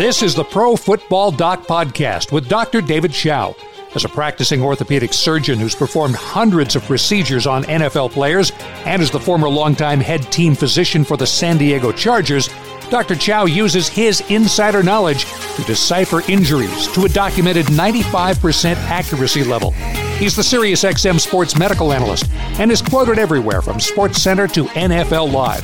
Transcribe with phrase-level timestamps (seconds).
[0.00, 2.80] This is the Pro Football Doc Podcast with Dr.
[2.80, 3.54] David Chao.
[3.94, 8.50] As a practicing orthopedic surgeon who's performed hundreds of procedures on NFL players
[8.86, 12.48] and as the former longtime head team physician for the San Diego Chargers,
[12.88, 13.14] Dr.
[13.14, 19.72] Chao uses his insider knowledge to decipher injuries to a documented 95% accuracy level.
[20.16, 22.24] He's the SiriusXM sports medical analyst
[22.58, 25.62] and is quoted everywhere from SportsCenter to NFL Live.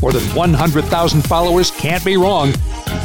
[0.00, 2.54] More than 100,000 followers can't be wrong.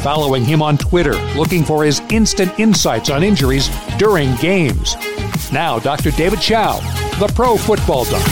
[0.02, 3.68] Following him on Twitter, looking for his instant insights on injuries
[3.98, 4.96] during games.
[5.52, 6.10] Now, Dr.
[6.12, 6.80] David Chao,
[7.18, 8.26] the Pro Football Doc.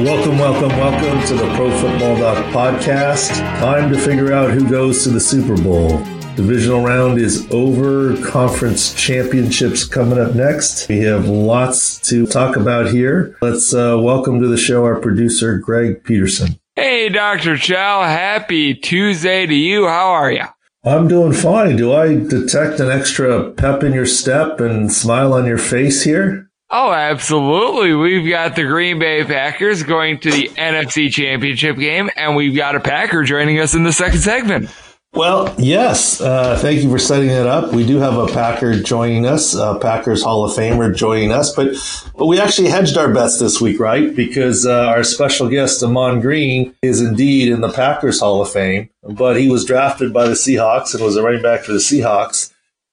[0.00, 3.40] Welcome, welcome, welcome to the Pro Football Doc podcast.
[3.60, 5.98] Time to figure out who goes to the Super Bowl.
[6.34, 8.16] Divisional round is over.
[8.22, 10.88] Conference championships coming up next.
[10.88, 13.36] We have lots to talk about here.
[13.42, 16.58] Let's uh, welcome to the show our producer, Greg Peterson.
[16.74, 17.58] Hey, Dr.
[17.58, 18.02] Chao.
[18.04, 19.86] Happy Tuesday to you.
[19.86, 20.44] How are you?
[20.84, 21.76] I'm doing fine.
[21.76, 26.50] Do I detect an extra pep in your step and smile on your face here?
[26.70, 27.92] Oh, absolutely.
[27.92, 32.74] We've got the Green Bay Packers going to the NFC Championship game, and we've got
[32.74, 34.70] a Packer joining us in the second segment.
[35.14, 36.22] Well, yes.
[36.22, 37.74] Uh, thank you for setting it up.
[37.74, 41.74] We do have a Packer joining us, Packers Hall of Famer joining us, but
[42.16, 44.16] but we actually hedged our bets this week, right?
[44.16, 48.88] Because uh, our special guest, Ahman Green, is indeed in the Packers Hall of Fame,
[49.02, 52.50] but he was drafted by the Seahawks and was a running back for the Seahawks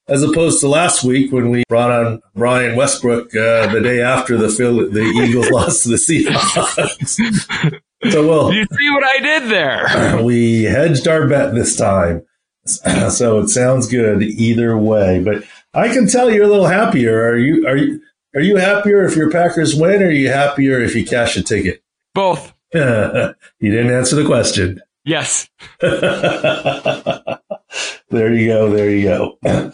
[0.09, 4.37] as opposed to last week when we brought on Brian Westbrook uh, the day after
[4.37, 7.79] the Phil- the Eagles lost to the Seahawks.
[8.09, 10.19] so well, you see what I did there?
[10.23, 12.25] We hedged our bet this time,
[12.65, 15.21] so it sounds good either way.
[15.23, 17.25] But I can tell you're a little happier.
[17.25, 17.67] Are you?
[17.67, 18.01] Are you?
[18.35, 21.43] Are you happier if your Packers win, or are you happier if you cash a
[21.43, 21.83] ticket?
[22.13, 22.53] Both.
[22.73, 24.81] you didn't answer the question.
[25.03, 25.49] Yes.
[25.79, 25.95] there
[28.33, 28.69] you go.
[28.69, 29.39] There you go.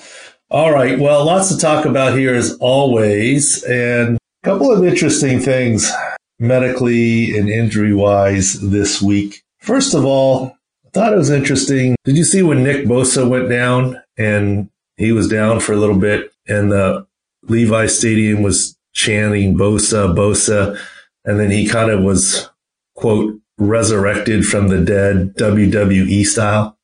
[0.49, 0.97] All right.
[0.97, 5.91] Well, lots to talk about here as always, and a couple of interesting things
[6.39, 9.43] medically and injury wise this week.
[9.59, 11.95] First of all, I thought it was interesting.
[12.03, 15.97] Did you see when Nick Bosa went down and he was down for a little
[15.97, 17.07] bit and the
[17.43, 20.79] Levi Stadium was chanting Bosa, Bosa,
[21.25, 22.49] and then he kind of was
[22.95, 26.77] quote resurrected from the dead WWE style.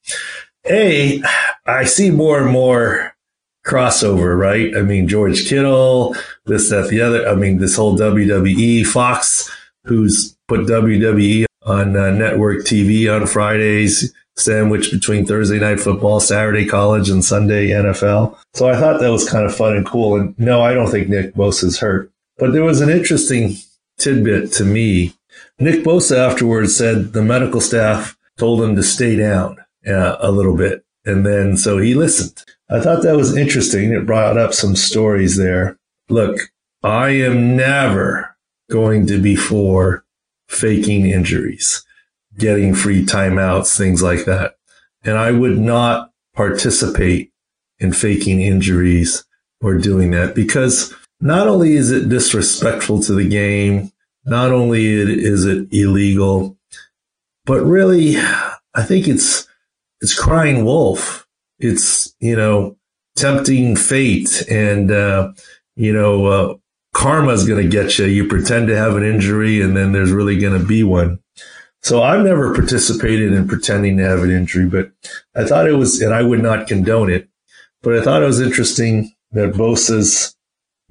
[0.69, 1.22] A,
[1.66, 3.10] I see more and more
[3.66, 4.75] crossover, right?
[4.75, 7.27] I mean, George Kittle, this, that, the other.
[7.27, 9.49] I mean, this whole WWE Fox,
[9.85, 16.66] who's put WWE on uh, network TV on Fridays, sandwiched between Thursday night football, Saturday
[16.66, 18.38] college, and Sunday NFL.
[18.53, 20.16] So I thought that was kind of fun and cool.
[20.16, 23.55] And no, I don't think Nick Bosa's hurt, but there was an interesting
[23.97, 25.13] tidbit to me.
[25.59, 29.57] Nick Bosa afterwards said the medical staff told him to stay down
[29.88, 30.83] uh, a little bit.
[31.05, 32.43] And then so he listened.
[32.72, 33.92] I thought that was interesting.
[33.92, 35.78] It brought up some stories there.
[36.09, 36.40] Look,
[36.82, 38.38] I am never
[38.70, 40.06] going to be for
[40.48, 41.84] faking injuries,
[42.38, 44.56] getting free timeouts, things like that.
[45.04, 47.34] And I would not participate
[47.80, 49.26] in faking injuries
[49.59, 53.92] or doing that because not only is it disrespectful to the game,
[54.24, 56.58] not only is it illegal,
[57.46, 59.48] but really, I think it's,
[60.00, 61.21] it's crying wolf
[61.61, 62.77] it's, you know,
[63.16, 65.31] tempting fate and, uh,
[65.75, 66.55] you know, uh,
[66.94, 68.05] karma's going to get you.
[68.05, 71.19] You pretend to have an injury and then there's really going to be one.
[71.83, 74.91] So I've never participated in pretending to have an injury, but
[75.35, 77.27] I thought it was, and I would not condone it,
[77.81, 80.35] but I thought it was interesting that Bosa's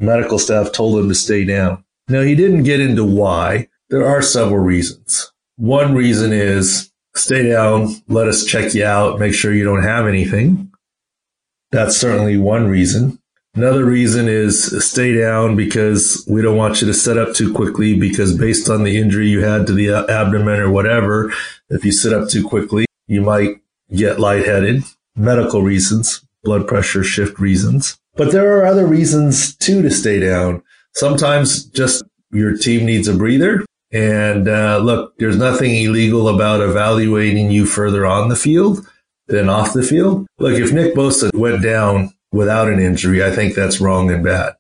[0.01, 1.85] medical staff told him to stay down.
[2.09, 3.69] Now he didn't get into why.
[3.91, 5.33] There are several reasons.
[5.57, 10.07] One reason is stay down, let us check you out, make sure you don't have
[10.07, 10.73] anything.
[11.73, 13.19] That's certainly one reason.
[13.55, 17.99] Another reason is stay down because we don't want you to set up too quickly
[17.99, 21.33] because based on the injury you had to the abdomen or whatever,
[21.69, 23.61] if you sit up too quickly, you might
[23.93, 24.85] get lightheaded.
[25.17, 27.99] Medical reasons, blood pressure shift reasons.
[28.15, 30.63] But there are other reasons too to stay down.
[30.95, 33.65] Sometimes just your team needs a breather.
[33.93, 38.87] And uh, look, there's nothing illegal about evaluating you further on the field
[39.27, 40.27] than off the field.
[40.39, 44.55] Look, if Nick Bosa went down without an injury, I think that's wrong and bad.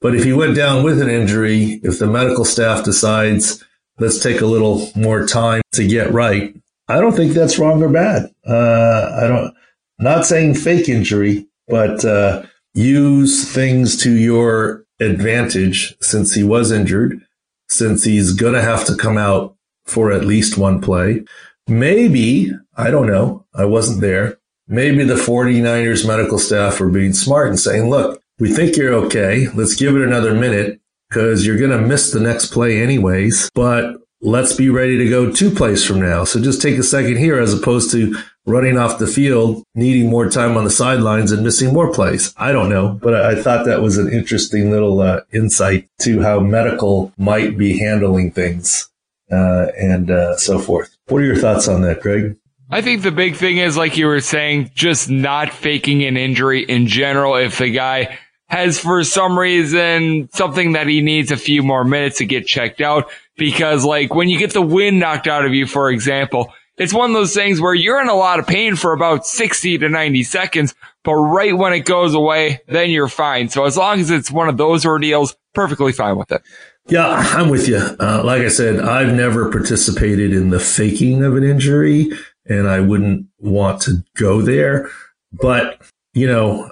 [0.00, 3.64] But if he went down with an injury, if the medical staff decides
[3.98, 6.54] let's take a little more time to get right,
[6.88, 8.30] I don't think that's wrong or bad.
[8.46, 9.54] Uh, I don't,
[9.98, 12.42] not saying fake injury, but uh,
[12.74, 17.25] use things to your advantage since he was injured
[17.68, 21.24] since he's going to have to come out for at least one play.
[21.68, 23.44] Maybe, I don't know.
[23.54, 24.38] I wasn't there.
[24.68, 29.48] maybe the 49ers medical staff were being smart and saying, look, we think you're okay.
[29.54, 33.96] Let's give it another minute because you're going to miss the next play anyways, but
[34.20, 36.24] let's be ready to go two plays from now.
[36.24, 38.16] So just take a second here as opposed to
[38.46, 42.32] running off the field, needing more time on the sidelines and missing more plays.
[42.36, 46.40] I don't know, but I, thought that was an interesting little uh, insight to how
[46.40, 48.88] medical might be handling things
[49.30, 50.96] uh, and uh, so forth.
[51.08, 52.36] What are your thoughts on that, Greg?
[52.70, 56.62] I think the big thing is, like you were saying, just not faking an injury
[56.62, 57.36] in general.
[57.36, 58.18] If the guy
[58.48, 62.80] has for some reason something that he needs a few more minutes to get checked
[62.80, 66.92] out, because like when you get the wind knocked out of you, for example, it's
[66.92, 69.88] one of those things where you're in a lot of pain for about 60 to
[69.88, 70.74] 90 seconds,
[71.04, 73.48] but right when it goes away, then you're fine.
[73.48, 76.42] So as long as it's one of those ordeals, perfectly fine with it.
[76.88, 77.78] Yeah, I'm with you.
[77.78, 82.10] Uh, like I said, I've never participated in the faking of an injury
[82.44, 84.90] and I wouldn't want to go there.
[85.32, 85.80] But,
[86.12, 86.70] you know,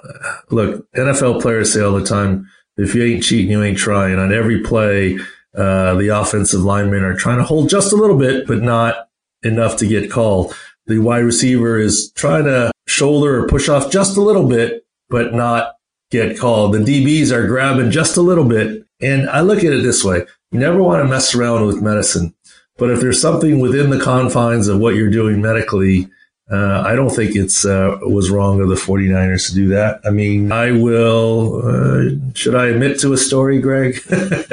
[0.49, 4.19] look, NFL players say all the time, if you ain't cheating, you ain't trying.
[4.19, 5.17] On every play,
[5.55, 9.09] uh, the offensive linemen are trying to hold just a little bit, but not
[9.45, 10.55] enough to get called.
[10.87, 15.33] The wide receiver is trying to shoulder or push off just a little bit, but
[15.33, 15.73] not
[16.11, 16.73] get called.
[16.73, 18.85] The DBs are grabbing just a little bit.
[19.01, 20.25] And I look at it this way.
[20.51, 22.33] You never want to mess around with medicine.
[22.77, 26.09] But if there's something within the confines of what you're doing medically,
[26.51, 29.99] uh, I don't think it's uh, was wrong of the 49ers to do that.
[30.05, 31.61] I mean, I will.
[31.65, 33.99] Uh, should I admit to a story, Greg?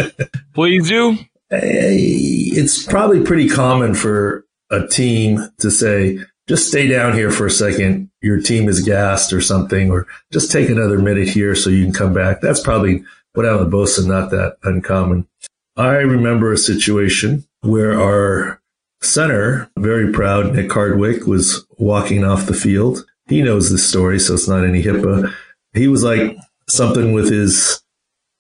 [0.55, 1.19] Please do.
[1.51, 7.51] It's probably pretty common for a team to say, just stay down here for a
[7.51, 8.11] second.
[8.21, 11.93] Your team is gassed or something, or just take another minute here so you can
[11.93, 12.41] come back.
[12.41, 13.05] That's probably
[13.35, 15.29] what happened to Bosa, not that uncommon.
[15.77, 18.61] I remember a situation where our
[19.01, 23.07] center, very proud, Nick Hardwick, was walking off the field.
[23.29, 25.33] He knows this story, so it's not any HIPAA.
[25.75, 26.37] He was like
[26.69, 27.83] something with his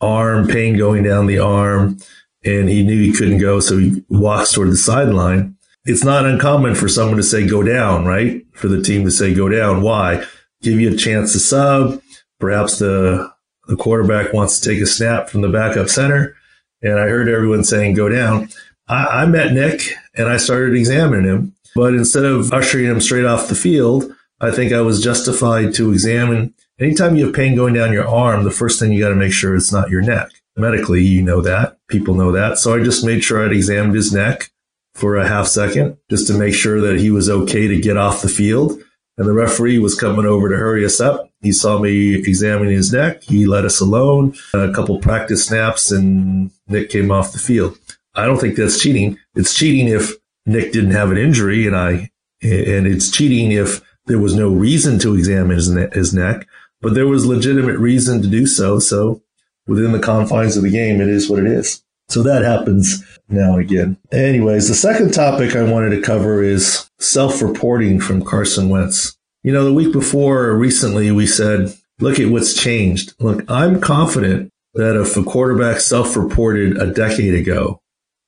[0.00, 1.98] arm, pain going down the arm,
[2.44, 5.56] and he knew he couldn't go, so he walks toward the sideline.
[5.84, 8.44] It's not uncommon for someone to say go down, right?
[8.52, 9.82] For the team to say go down.
[9.82, 10.24] Why?
[10.62, 12.00] Give you a chance to sub.
[12.38, 13.32] Perhaps the
[13.66, 16.36] the quarterback wants to take a snap from the backup center.
[16.82, 18.48] And I heard everyone saying go down.
[18.88, 21.54] I, I met Nick and I started examining him.
[21.74, 25.92] But instead of ushering him straight off the field, I think I was justified to
[25.92, 26.54] examine.
[26.78, 29.32] Anytime you have pain going down your arm, the first thing you got to make
[29.32, 30.28] sure it's not your neck.
[30.56, 31.78] Medically, you know that.
[31.88, 32.58] People know that.
[32.58, 34.50] So I just made sure I'd examined his neck
[34.94, 38.22] for a half second just to make sure that he was okay to get off
[38.22, 38.78] the field.
[39.18, 41.30] And the referee was coming over to hurry us up.
[41.40, 43.22] He saw me examining his neck.
[43.24, 44.34] He let us alone.
[44.54, 47.78] A couple practice snaps and Nick came off the field.
[48.14, 49.18] I don't think that's cheating.
[49.34, 50.12] It's cheating if
[50.46, 52.10] Nick didn't have an injury and I,
[52.42, 56.46] and it's cheating if there was no reason to examine his, ne- his neck,
[56.80, 58.78] but there was legitimate reason to do so.
[58.78, 59.22] So
[59.66, 61.82] within the confines of the game, it is what it is.
[62.08, 63.96] So that happens now again.
[64.12, 69.16] Anyways, the second topic I wanted to cover is self-reporting from Carson Wentz.
[69.42, 73.14] You know, the week before recently we said, look at what's changed.
[73.18, 77.80] Look, I'm confident that if a quarterback self-reported a decade ago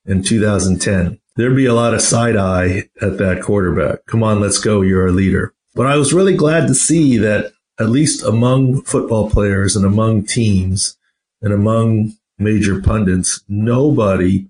[0.06, 4.06] in 2010, there'd be a lot of side eye at that quarterback.
[4.06, 4.82] Come on, let's go.
[4.82, 5.55] You're a leader.
[5.74, 10.26] But I was really glad to see that at least among football players and among
[10.26, 10.96] teams
[11.43, 14.46] and among major pundits, nobody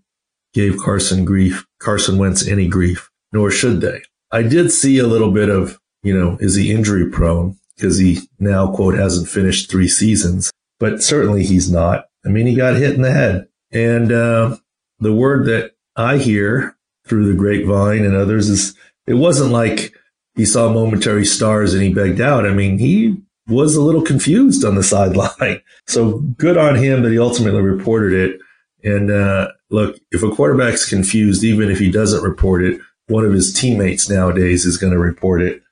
[0.55, 4.01] gave Carson grief, Carson Wentz any grief, nor should they.
[4.31, 7.59] I did see a little bit of, you know, is he injury prone?
[7.77, 12.07] Because he now, quote, hasn't finished three seasons, but certainly he's not.
[12.25, 13.49] I mean, he got hit in the head.
[13.73, 14.57] And uh,
[15.01, 18.75] the word that I hear through the grapevine and others is
[19.07, 19.93] it wasn't like
[20.37, 22.47] he saw momentary stars and he begged out.
[22.47, 25.61] I mean, he was a little confused on the sideline.
[25.87, 28.41] So good on him that he ultimately reported it.
[28.85, 33.33] And uh, look, if a quarterback's confused, even if he doesn't report it, one of
[33.33, 35.62] his teammates nowadays is going to report it.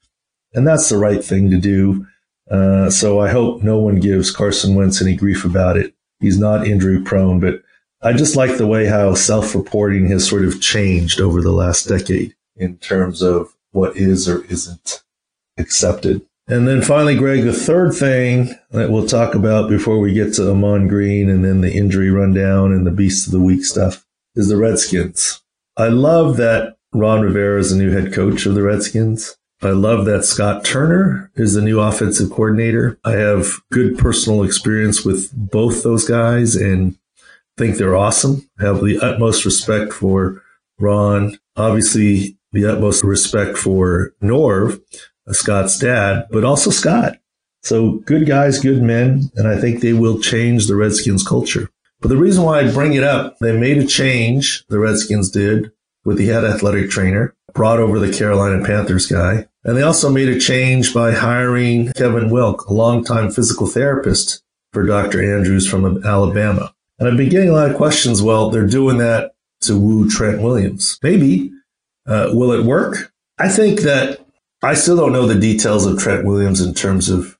[0.54, 2.06] And that's the right thing to do.
[2.50, 5.94] Uh, so I hope no one gives Carson Wentz any grief about it.
[6.20, 7.62] He's not injury prone, but
[8.02, 11.88] I just like the way how self reporting has sort of changed over the last
[11.88, 15.02] decade in terms of what is or isn't
[15.58, 16.22] accepted.
[16.48, 20.50] And then finally, Greg, the third thing that we'll talk about before we get to
[20.50, 24.48] Ahman Green and then the injury rundown and the Beast of the Week stuff is
[24.48, 25.40] the Redskins.
[25.76, 29.36] I love that Ron Rivera is the new head coach of the Redskins.
[29.62, 32.98] I love that Scott Turner is the new offensive coordinator.
[33.04, 36.98] I have good personal experience with both those guys and
[37.56, 38.50] think they're awesome.
[38.58, 40.42] I have the utmost respect for
[40.80, 41.38] Ron.
[41.56, 44.80] Obviously, the utmost respect for Norv,
[45.30, 47.18] Scott's dad, but also Scott.
[47.62, 51.70] So good guys, good men, and I think they will change the Redskins culture.
[52.00, 55.70] But the reason why I bring it up, they made a change, the Redskins did,
[56.04, 59.46] with the head athletic trainer, brought over the Carolina Panthers guy.
[59.64, 64.84] And they also made a change by hiring Kevin Wilk, a longtime physical therapist for
[64.84, 65.22] Dr.
[65.36, 66.74] Andrews from Alabama.
[66.98, 68.20] And I've been getting a lot of questions.
[68.20, 70.98] Well, they're doing that to woo Trent Williams.
[71.02, 71.52] Maybe.
[72.06, 73.12] Uh, will it work?
[73.38, 74.21] I think that
[74.62, 77.36] I still don't know the details of Trent Williams in terms of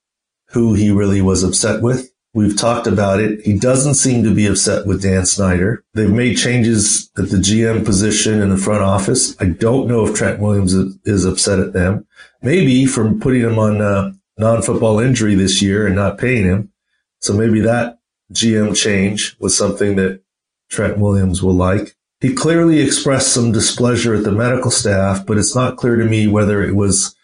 [0.48, 2.12] who he really was upset with.
[2.34, 3.44] We've talked about it.
[3.44, 5.84] He doesn't seem to be upset with Dan Snyder.
[5.94, 9.36] They've made changes at the GM position in the front office.
[9.40, 12.06] I don't know if Trent Williams is upset at them.
[12.40, 16.72] Maybe from putting him on uh, non-football injury this year and not paying him.
[17.20, 17.98] So maybe that
[18.32, 20.22] GM change was something that
[20.70, 21.94] Trent Williams will like.
[22.22, 26.28] He clearly expressed some displeasure at the medical staff, but it's not clear to me
[26.28, 27.16] whether it was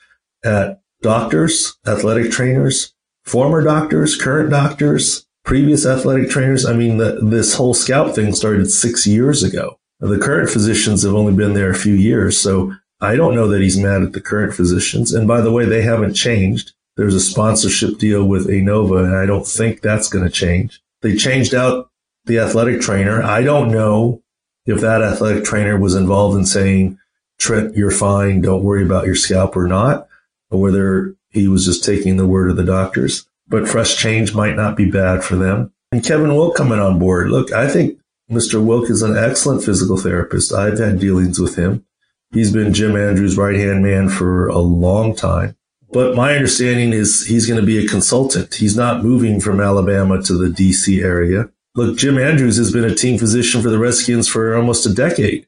[0.45, 2.93] at doctors, athletic trainers,
[3.25, 6.67] former doctors, current doctors, previous athletic trainers.
[6.67, 9.79] I mean, the, this whole scalp thing started six years ago.
[10.01, 12.37] The current physicians have only been there a few years.
[12.37, 15.15] So I don't know that he's mad at the current physicians.
[15.15, 16.73] And by the way, they haven't changed.
[16.97, 20.83] There's a sponsorship deal with Inova, and I don't think that's going to change.
[21.03, 21.93] They changed out
[22.25, 23.23] the athletic trainer.
[23.23, 24.25] I don't know
[24.69, 26.99] if that athletic trainer was involved in saying,
[27.39, 28.43] Trent, you're fine.
[28.43, 30.07] Don't worry about your scalp or not,
[30.51, 33.27] or whether he was just taking the word of the doctors.
[33.47, 35.73] But fresh change might not be bad for them.
[35.91, 37.31] And Kevin Wilk coming on board.
[37.31, 37.99] Look, I think
[38.31, 38.63] Mr.
[38.63, 40.53] Wilk is an excellent physical therapist.
[40.53, 41.87] I've had dealings with him.
[42.31, 45.57] He's been Jim Andrews' right hand man for a long time.
[45.91, 48.57] But my understanding is he's going to be a consultant.
[48.57, 51.49] He's not moving from Alabama to the DC area.
[51.79, 55.47] Look, Jim Andrews has been a team physician for the Redskins for almost a decade.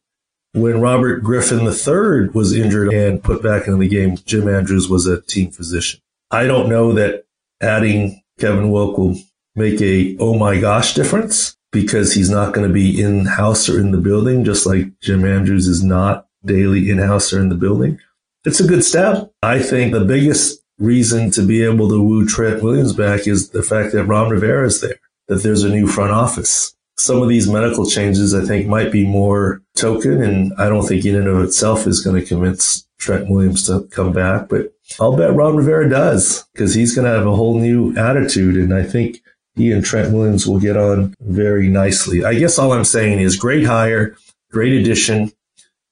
[0.53, 5.09] When Robert Griffin III was injured and put back into the game, Jim Andrews was
[5.09, 6.01] a team physician.
[6.31, 7.25] I don't know that
[7.61, 9.17] adding Kevin Wilk will
[9.57, 13.81] make a oh my gosh difference because he's not going to be in house or
[13.81, 17.57] in the building, just like Jim Andrews is not daily in house or in the
[17.57, 17.99] building.
[18.45, 19.33] It's a good step.
[19.43, 23.65] I think the biggest reason to be able to woo Trent Williams back is the
[23.65, 27.49] fact that Ron Rivera is there, that there's a new front office some of these
[27.49, 31.43] medical changes I think might be more token and I don't think in and of
[31.43, 35.89] itself is going to convince Trent Williams to come back, but I'll bet Ron Rivera
[35.89, 38.57] does because he's going to have a whole new attitude.
[38.57, 39.23] And I think
[39.55, 42.23] he and Trent Williams will get on very nicely.
[42.23, 44.17] I guess all I'm saying is great hire,
[44.51, 45.33] great addition,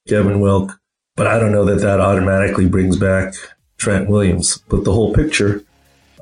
[0.06, 0.78] Kevin Wilk,
[1.16, 3.34] but I don't know that that automatically brings back
[3.78, 4.62] Trent Williams.
[4.68, 5.64] But the whole picture,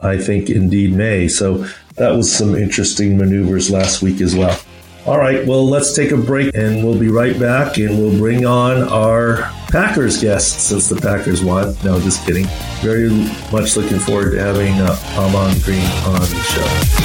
[0.03, 1.29] I think indeed may.
[1.29, 4.59] So that was some interesting maneuvers last week as well.
[5.07, 8.45] All right, well, let's take a break and we'll be right back and we'll bring
[8.45, 11.76] on our Packers guest since the Packers won.
[11.85, 12.47] No, just kidding.
[12.81, 13.11] Very
[13.53, 16.97] much looking forward to having uh, Ahman Green on the show.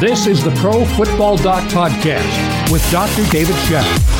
[0.00, 3.30] This is the Pro Football Doc Podcast with Dr.
[3.30, 4.19] David Chao.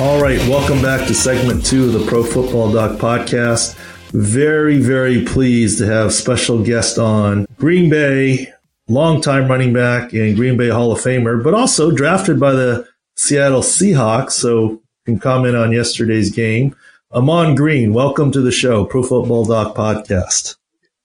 [0.00, 3.78] All right, welcome back to segment two of the Pro Football Doc Podcast
[4.14, 8.52] very, very pleased to have special guest on Green Bay,
[8.86, 12.86] longtime running back and Green Bay Hall of Famer, but also drafted by the
[13.16, 14.32] Seattle Seahawks.
[14.32, 16.76] So can comment on yesterday's game.
[17.10, 20.56] Ahman Green, welcome to the show, Pro Football Doc Podcast.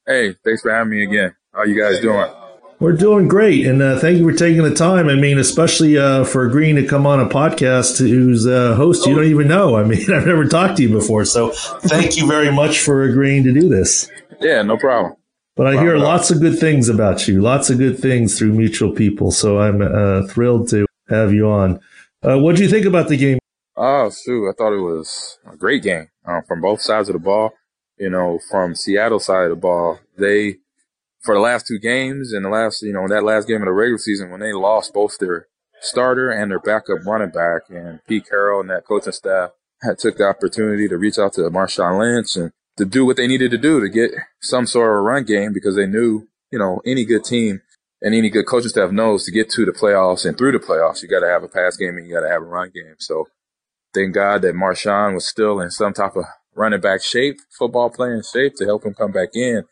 [0.05, 1.35] Hey, thanks for having me again.
[1.51, 2.29] How you guys doing?
[2.79, 5.09] We're doing great, and uh, thank you for taking the time.
[5.09, 9.15] I mean, especially uh, for agreeing to come on a podcast whose uh, host you
[9.15, 9.75] don't even know.
[9.75, 13.43] I mean, I've never talked to you before, so thank you very much for agreeing
[13.43, 14.09] to do this.
[14.39, 15.17] Yeah, no problem.
[15.57, 18.93] But I hear lots of good things about you, lots of good things through mutual
[18.93, 19.31] people.
[19.31, 21.81] So I'm uh, thrilled to have you on.
[22.23, 23.39] Uh, what do you think about the game?
[23.75, 24.49] Oh, shoot.
[24.49, 27.51] I thought it was a great game uh, from both sides of the ball.
[27.97, 30.59] You know, from Seattle side of the ball, they
[31.23, 33.71] for the last two games and the last, you know, that last game of the
[33.71, 35.47] regular season when they lost both their
[35.81, 40.17] starter and their backup running back and Pete Carroll and that coaching staff had took
[40.17, 43.57] the opportunity to reach out to Marshawn Lynch and to do what they needed to
[43.57, 44.11] do to get
[44.41, 47.61] some sort of a run game because they knew, you know, any good team
[48.01, 51.01] and any good coaching staff knows to get to the playoffs and through the playoffs,
[51.01, 52.95] you got to have a pass game and you got to have a run game.
[52.99, 53.25] So
[53.93, 56.23] thank God that Marshawn was still in some type of
[56.55, 59.63] running back shape, football playing shape to help him come back in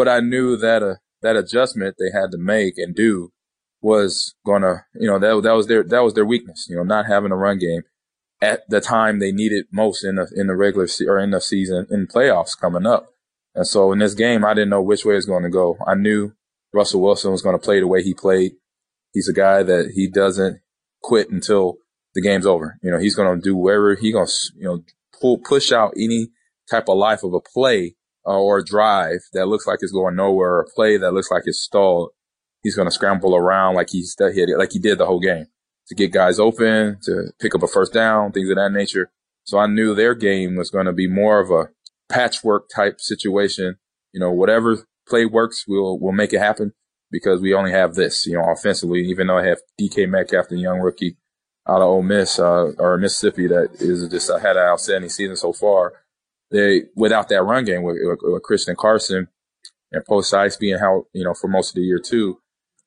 [0.00, 3.32] but I knew that uh, that adjustment they had to make and do
[3.82, 6.66] was gonna, you know, that that was their that was their weakness.
[6.70, 7.82] You know, not having a run game
[8.40, 11.40] at the time they needed most in the in the regular se- or in the
[11.42, 13.08] season in playoffs coming up.
[13.54, 15.76] And so in this game, I didn't know which way it was going to go.
[15.86, 16.32] I knew
[16.72, 18.52] Russell Wilson was going to play the way he played.
[19.12, 20.62] He's a guy that he doesn't
[21.02, 21.76] quit until
[22.14, 22.78] the game's over.
[22.82, 24.82] You know, he's going to do whatever he going to, you know,
[25.20, 26.30] pull, push out any
[26.70, 27.96] type of life of a play
[28.26, 31.30] uh, or a drive that looks like it's going nowhere, or a play that looks
[31.30, 32.10] like it's stalled.
[32.62, 35.46] He's going to scramble around like he's like he did the whole game
[35.88, 39.10] to get guys open, to pick up a first down, things of that nature.
[39.44, 41.70] So I knew their game was going to be more of a
[42.10, 43.76] patchwork type situation.
[44.12, 46.72] You know, whatever play works, we'll we'll make it happen
[47.10, 48.26] because we only have this.
[48.26, 51.16] You know, offensively, even though I have DK Metcalf, the young rookie
[51.68, 55.36] out of Ole Miss uh, or Mississippi, that is just uh, had an outstanding season
[55.36, 55.92] so far.
[56.50, 59.28] They without that run game with, with, Christian Carson
[59.92, 62.40] and Post Size being how you know for most of the year too,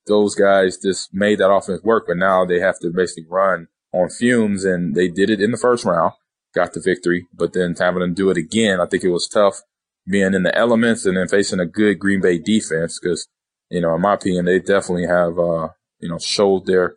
[0.08, 2.06] those guys just made that offense work.
[2.08, 5.58] But now they have to basically run on fumes, and they did it in the
[5.58, 6.14] first round
[6.54, 9.62] got the victory, but then having to do it again, I think it was tough
[10.08, 13.28] being in the elements and then facing a good Green Bay defense because,
[13.70, 16.96] you know, in my opinion, they definitely have, uh, you know, showed their,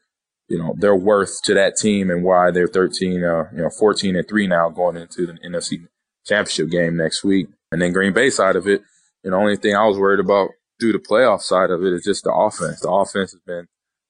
[0.48, 4.16] you know, their worth to that team and why they're 13, uh, you know, 14
[4.16, 5.86] and three now going into the NFC
[6.26, 7.48] championship game next week.
[7.72, 8.82] And then Green Bay side of it,
[9.22, 12.04] you know, only thing I was worried about through the playoff side of it is
[12.04, 12.80] just the offense.
[12.80, 13.66] The offense has been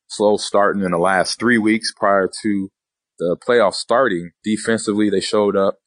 [0.09, 2.71] slow starting in the last three weeks prior to
[3.19, 5.79] the playoffs starting, defensively they showed up,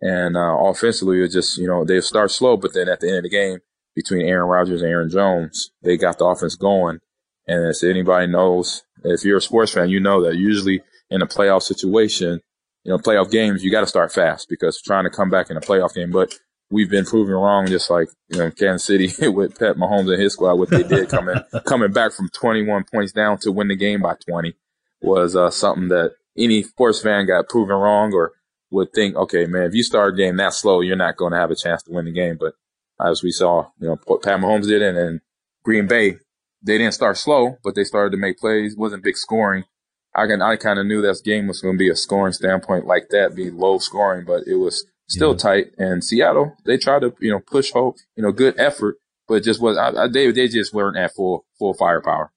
[0.00, 3.18] and uh, offensively it just you know they start slow, but then at the end
[3.18, 3.58] of the game
[3.94, 6.98] between Aaron Rodgers and Aaron Jones, they got the offense going.
[7.46, 11.26] And as anybody knows, if you're a sports fan, you know that usually in a
[11.26, 12.40] playoff situation,
[12.84, 15.56] you know, playoff games, you got to start fast because trying to come back in
[15.56, 16.10] a playoff game.
[16.10, 16.34] But
[16.70, 20.32] we've been proven wrong, just like you know, Kansas City with Pat Mahomes and his
[20.32, 24.00] squad, what they did coming coming back from 21 points down to win the game
[24.02, 24.54] by 20
[25.00, 28.32] was uh, something that any sports fan got proven wrong or
[28.70, 31.38] would think, okay, man, if you start a game that slow, you're not going to
[31.38, 32.38] have a chance to win the game.
[32.40, 32.54] But
[33.04, 35.20] as we saw, you know, what Pat Mahomes did and, and
[35.62, 36.16] Green Bay,
[36.62, 38.72] they didn't start slow, but they started to make plays.
[38.72, 39.64] It wasn't big scoring.
[40.14, 42.86] I can, I kind of knew that game was going to be a scoring standpoint
[42.86, 45.38] like that, be low scoring, but it was still yeah.
[45.38, 45.66] tight.
[45.78, 48.96] And Seattle, they tried to, you know, push hope, you know, good effort,
[49.26, 52.30] but just was, I, I, they, they just weren't at full, full firepower.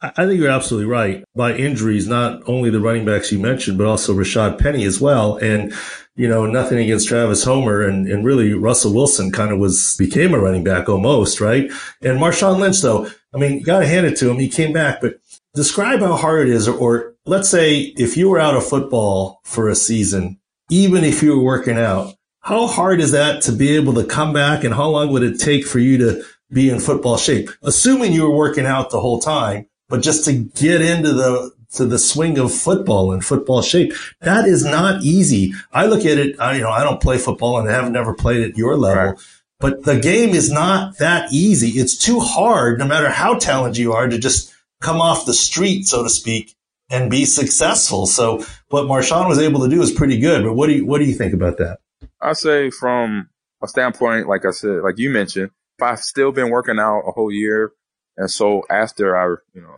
[0.00, 1.24] I think you're absolutely right.
[1.34, 5.36] By injuries, not only the running backs you mentioned, but also Rashaad Penny as well.
[5.38, 5.74] And,
[6.14, 10.34] you know, nothing against Travis Homer and, and really Russell Wilson kind of was, became
[10.34, 11.64] a running back almost, right?
[12.00, 14.38] And Marshawn Lynch, though, I mean, you got to hand it to him.
[14.38, 15.18] He came back, but
[15.54, 16.68] describe how hard it is.
[16.68, 20.38] Or, or let's say if you were out of football for a season,
[20.70, 24.32] even if you were working out, how hard is that to be able to come
[24.32, 27.50] back and how long would it take for you to be in football shape?
[27.62, 31.84] Assuming you were working out the whole time but just to get into the to
[31.84, 33.92] the swing of football and football shape.
[34.20, 35.52] That is not easy.
[35.70, 38.14] I look at it, I, you know, I don't play football and I have never
[38.14, 39.18] played at your level, right.
[39.60, 41.78] but the game is not that easy.
[41.78, 45.86] It's too hard, no matter how talented you are, to just come off the street,
[45.86, 46.54] so to speak,
[46.90, 48.06] and be successful.
[48.06, 50.44] So what Marshawn was able to do is pretty good.
[50.44, 51.78] But what do you, what do you think about that?
[52.20, 53.28] I say from
[53.62, 57.12] a standpoint, like I said, like you mentioned, if I've still been working out a
[57.12, 57.72] whole year,
[58.16, 59.76] and so after I, you know,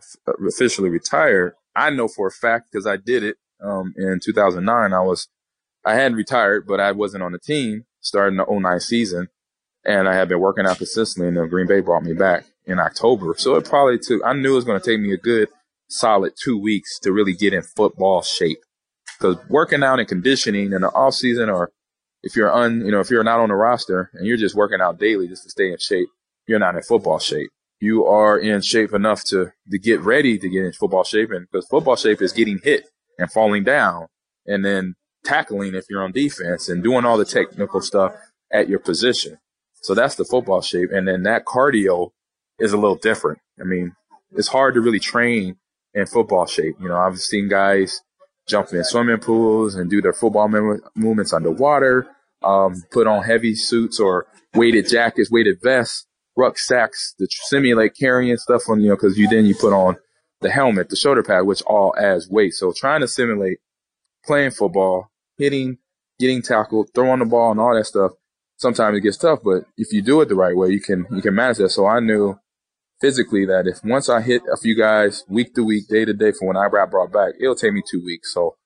[0.48, 4.92] officially retired, I know for a fact because I did it um, in 2009.
[4.92, 5.28] I was,
[5.84, 9.28] I hadn't retired, but I wasn't on the team starting the 09 season,
[9.84, 11.28] and I had been working out consistently.
[11.28, 14.22] And then Green Bay brought me back in October, so it probably took.
[14.24, 15.48] I knew it was going to take me a good
[15.90, 18.58] solid two weeks to really get in football shape
[19.18, 21.70] because working out and conditioning in the off season or
[22.22, 24.80] if you're un, you know, if you're not on the roster and you're just working
[24.80, 26.08] out daily just to stay in shape,
[26.46, 27.50] you're not in football shape
[27.80, 31.30] you are in shape enough to, to get ready to get in football shape.
[31.30, 32.84] And because football shape is getting hit
[33.18, 34.06] and falling down
[34.46, 38.12] and then tackling if you're on defense and doing all the technical stuff
[38.52, 39.38] at your position.
[39.82, 40.90] So that's the football shape.
[40.92, 42.10] And then that cardio
[42.58, 43.38] is a little different.
[43.58, 43.94] I mean,
[44.32, 45.56] it's hard to really train
[45.94, 46.76] in football shape.
[46.80, 48.00] You know, I've seen guys
[48.46, 50.48] jump in swimming pools and do their football
[50.94, 52.08] movements underwater,
[52.42, 58.62] um, put on heavy suits or weighted jackets, weighted vests rucksacks to simulate carrying stuff
[58.68, 59.96] on, you know, cause you then you put on
[60.40, 62.54] the helmet, the shoulder pad, which all adds weight.
[62.54, 63.58] So trying to simulate
[64.24, 65.78] playing football, hitting,
[66.18, 68.12] getting tackled, throwing the ball and all that stuff,
[68.56, 71.20] sometimes it gets tough, but if you do it the right way, you can, you
[71.20, 71.70] can manage that.
[71.70, 72.38] So I knew
[73.00, 76.32] physically that if once I hit a few guys week to week, day to day
[76.32, 78.34] from when I got brought back, it'll take me two weeks.
[78.34, 78.56] So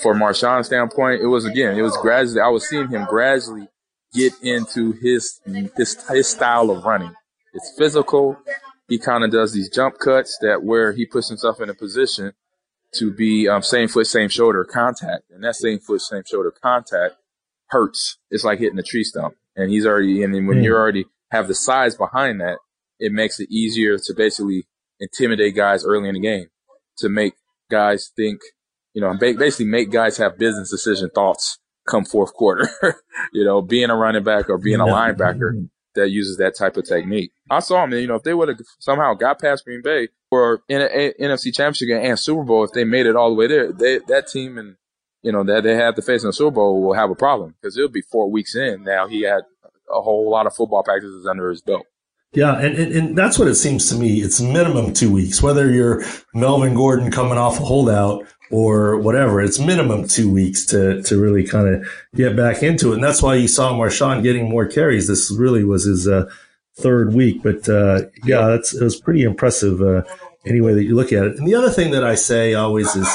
[0.00, 3.68] for Marshawn's standpoint, it was again, it was gradually, I was seeing him gradually
[4.12, 5.40] get into his
[5.76, 7.14] his his style of running.
[7.54, 8.38] It's physical.
[8.88, 12.32] He kind of does these jump cuts that where he puts himself in a position
[12.94, 17.14] to be um, same foot, same shoulder contact, and that same foot, same shoulder contact
[17.68, 18.18] hurts.
[18.30, 20.22] It's like hitting a tree stump, and he's already.
[20.22, 20.64] And then when mm.
[20.64, 22.58] you already have the size behind that,
[23.02, 24.66] it makes it easier to basically
[25.00, 26.46] intimidate guys early in the game,
[26.98, 27.34] to make
[27.70, 28.40] guys think
[28.94, 32.68] you know, basically make guys have business decision thoughts come fourth quarter.
[33.32, 36.86] you know, being a running back or being a linebacker that uses that type of
[36.86, 37.32] technique.
[37.50, 40.62] I saw them, you know, if they would have somehow got past Green Bay or
[40.68, 43.46] in an NFC Championship game and Super Bowl, if they made it all the way
[43.46, 44.76] there, they, that team and
[45.22, 47.54] you know that they have to face in the Super Bowl will have a problem
[47.60, 48.84] because it'll be four weeks in.
[48.84, 49.42] Now he had
[49.88, 51.86] a whole lot of football practices under his belt.
[52.34, 54.22] Yeah, and, and, and, that's what it seems to me.
[54.22, 59.42] It's minimum two weeks, whether you're Melvin Gordon coming off a holdout or whatever.
[59.42, 62.94] It's minimum two weeks to, to really kind of get back into it.
[62.94, 65.08] And that's why you saw Marshawn getting more carries.
[65.08, 66.30] This really was his uh,
[66.76, 67.42] third week.
[67.42, 70.02] But uh, yeah, that's, it was pretty impressive uh,
[70.46, 71.36] any way that you look at it.
[71.36, 73.08] And the other thing that I say always is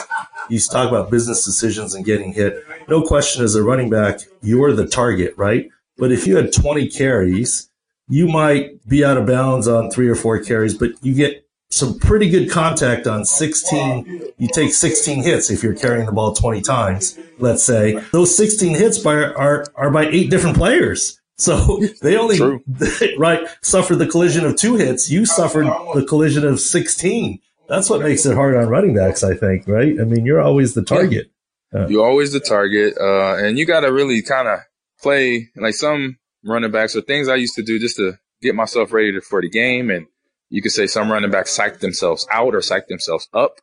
[0.49, 2.63] you talk about business decisions and getting hit.
[2.87, 5.69] No question as a running back, you're the target, right?
[5.97, 7.66] But if you had 20 carries,
[8.07, 11.99] you might be out of bounds on three or four carries, but you get some
[11.99, 14.31] pretty good contact on 16.
[14.37, 17.99] You take 16 hits if you're carrying the ball 20 times, let's say.
[18.11, 21.19] Those 16 hits by, are, are by eight different players.
[21.35, 22.39] So they only,
[23.17, 25.09] right, suffered the collision of two hits.
[25.09, 27.39] You suffered the collision of 16.
[27.67, 29.99] That's what makes it hard on running backs, I think, right?
[29.99, 31.31] I mean, you're always the target.
[31.75, 32.97] Uh, you're always the target.
[32.97, 34.59] Uh, and you got to really kind of
[35.01, 38.93] play like some running backs or things I used to do just to get myself
[38.93, 39.89] ready to, for the game.
[39.89, 40.07] And
[40.49, 43.55] you could say some running backs psych themselves out or psych themselves up.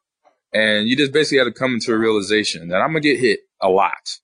[0.53, 3.21] And you just basically had to come into a realization that I'm going to get
[3.21, 4.19] hit a lot.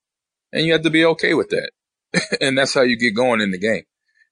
[0.53, 1.71] And you have to be okay with that.
[2.41, 3.85] and that's how you get going in the game.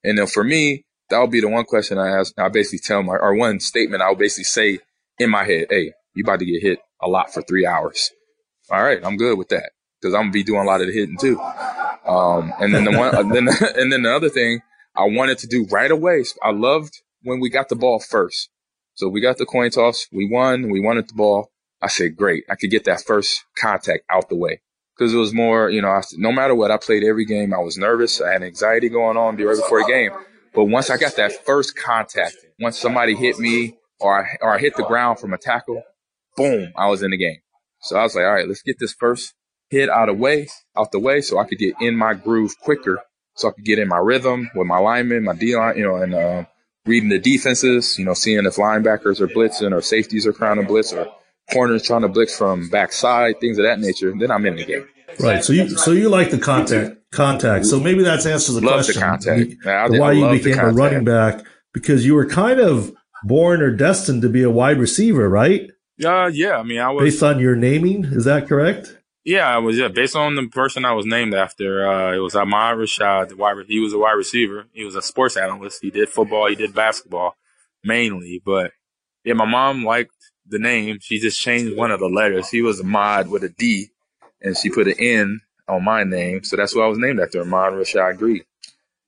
[0.04, 2.33] And then for me, that would be the one question I ask.
[2.38, 4.78] I basically tell my, or one statement I would basically say
[5.18, 8.11] in my head, Hey, you about to get hit a lot for three hours.
[8.70, 9.00] All right.
[9.02, 11.38] I'm good with that because I'm gonna be doing a lot of the hitting too.
[12.06, 14.61] Um, and then the one, uh, then, and then the other thing
[14.96, 16.24] I wanted to do right away.
[16.42, 18.50] I loved when we got the ball first.
[18.94, 20.08] So we got the coin toss.
[20.11, 20.70] We won.
[20.70, 21.50] We wanted the ball.
[21.80, 22.44] I said, great.
[22.50, 24.61] I could get that first contact out the way
[24.96, 27.54] because it was more, you know, I, no matter what, I played every game.
[27.54, 28.20] I was nervous.
[28.20, 30.11] I had anxiety going on right before a game.
[30.52, 34.58] But once I got that first contact, once somebody hit me or I, or I
[34.58, 35.82] hit the ground from a tackle,
[36.37, 37.38] boom, I was in the game.
[37.82, 39.34] So I was like, all right, let's get this first
[39.70, 43.02] hit out of way, out the way, so I could get in my groove quicker,
[43.35, 45.96] so I could get in my rhythm with my linemen, my D line, you know,
[45.96, 46.44] and uh,
[46.87, 50.62] reading the defenses, you know, seeing if linebackers are blitzing or safeties are trying to
[50.62, 51.07] blitz or
[51.52, 54.12] corners trying to blitz from backside, things of that nature.
[54.18, 54.87] Then I'm in the game.
[55.20, 55.42] Right.
[55.42, 57.66] So you so you like the contact contact.
[57.66, 59.00] So maybe that answers the Love question.
[59.00, 59.92] The contact.
[59.92, 62.92] You, why you became a running back because you were kind of
[63.24, 65.70] born or destined to be a wide receiver, right?
[66.04, 66.59] Uh, yeah.
[66.59, 68.04] I mean, I was based on your naming.
[68.04, 68.97] Is that correct?
[69.28, 69.76] Yeah, I was.
[69.76, 73.28] Yeah, based on the person I was named after, uh, it was Ahmad Rashad.
[73.28, 74.64] The wide, he was a wide receiver.
[74.72, 75.80] He was a sports analyst.
[75.82, 76.48] He did football.
[76.48, 77.36] He did basketball
[77.84, 78.40] mainly.
[78.42, 78.72] But
[79.24, 80.14] yeah, my mom liked
[80.46, 80.96] the name.
[81.02, 82.48] She just changed one of the letters.
[82.48, 83.88] He was Ahmad with a D,
[84.40, 86.42] and she put an N on my name.
[86.42, 88.44] So that's what I was named after, Ahmad Rashad Green.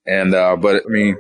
[0.05, 1.17] And uh, but I mean,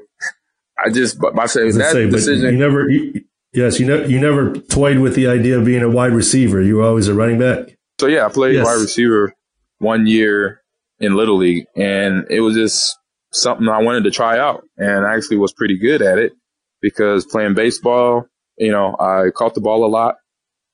[0.78, 2.52] I just but I say that say, decision.
[2.52, 2.90] You never.
[2.90, 6.60] You, yes, you you never toyed with the idea of being a wide receiver.
[6.60, 7.78] You were always a running back.
[8.00, 8.64] So yeah, I played yes.
[8.64, 9.34] wide receiver
[9.78, 10.62] one year
[11.00, 12.96] in Little League, and it was just
[13.30, 16.32] something I wanted to try out, and I actually was pretty good at it
[16.80, 20.16] because playing baseball, you know, I caught the ball a lot.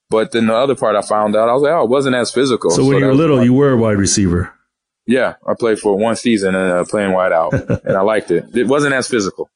[0.08, 2.30] But then the other part I found out, I was like, oh, it wasn't as
[2.30, 2.70] physical.
[2.70, 4.52] So, so when you were little, you were a wide receiver.
[5.04, 7.52] Yeah, I played for one season and uh, playing wide out,
[7.84, 8.56] and I liked it.
[8.56, 9.50] It wasn't as physical.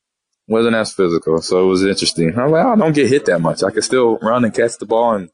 [0.48, 2.36] wasn't as physical, so it was interesting.
[2.36, 3.62] I was like, oh, I don't get hit that much.
[3.62, 5.30] I can still run and catch the ball and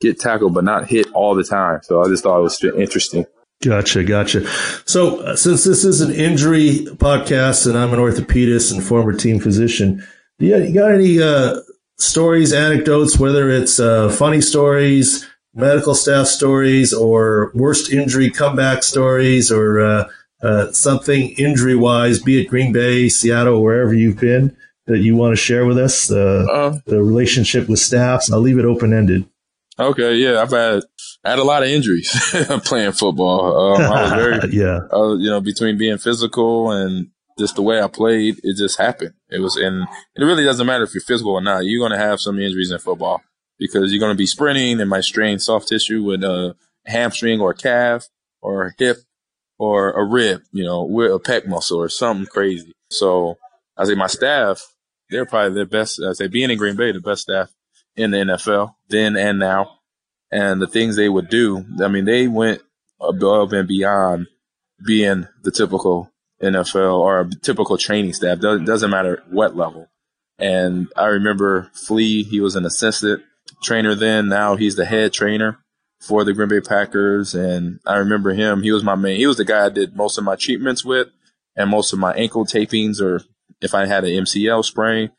[0.00, 1.80] get tackled, but not hit all the time.
[1.82, 3.26] So I just thought it was interesting.
[3.62, 4.46] Gotcha, gotcha.
[4.86, 9.40] So uh, since this is an injury podcast and I'm an orthopedist and former team
[9.40, 10.06] physician,
[10.38, 11.56] yeah, you, you got any uh,
[11.98, 19.50] stories, anecdotes, whether it's uh, funny stories, medical staff stories, or worst injury comeback stories,
[19.50, 20.08] or uh,
[20.40, 24.56] uh, something injury wise, be it Green Bay, Seattle, wherever you've been
[24.86, 26.12] that you want to share with us?
[26.12, 28.30] Uh, the relationship with staffs.
[28.30, 29.28] I'll leave it open ended.
[29.78, 30.82] Okay, yeah, I've had
[31.24, 32.10] I had a lot of injuries
[32.64, 33.74] playing football.
[33.74, 37.80] Um, I was very, yeah, uh, you know, between being physical and just the way
[37.80, 39.14] I played, it just happened.
[39.30, 39.86] It was, and
[40.16, 41.64] it really doesn't matter if you're physical or not.
[41.64, 43.22] You're going to have some injuries in football
[43.58, 47.52] because you're going to be sprinting and might strain soft tissue with a hamstring or
[47.52, 48.08] a calf
[48.40, 48.98] or a hip
[49.58, 52.72] or a rib, you know, with a pec muscle or something crazy.
[52.90, 53.36] So
[53.76, 54.62] I say my staff,
[55.10, 56.00] they're probably the best.
[56.02, 57.50] I say being in Green Bay, the best staff
[57.98, 59.80] in the NFL then and now.
[60.30, 62.62] And the things they would do, I mean, they went
[63.00, 64.26] above and beyond
[64.86, 66.10] being the typical
[66.42, 68.38] NFL or a typical training staff.
[68.38, 69.88] Doesn't, doesn't matter what level.
[70.38, 73.22] And I remember Flea, he was an assistant
[73.62, 74.28] trainer then.
[74.28, 75.58] Now he's the head trainer.
[76.00, 77.34] for the Green Bay Packers.
[77.34, 78.62] And I remember him.
[78.62, 81.08] He was my main, he was the guy I did most of my treatments with
[81.56, 83.22] and most of my ankle tapings or
[83.60, 85.10] if I had an MCL sprain,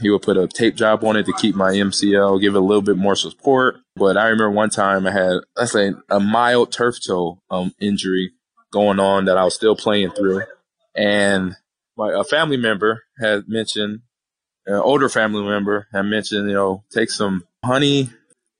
[0.00, 2.64] he would put a tape job on it to keep my MCL, give it a
[2.64, 3.76] little bit more support.
[3.96, 8.32] But I remember one time I had, let's say, a mild turf toe um, injury
[8.72, 10.42] going on that I was still playing through.
[10.94, 11.56] And
[11.96, 14.00] my, a family member had mentioned,
[14.66, 18.10] an older family member had mentioned, you know, take some honey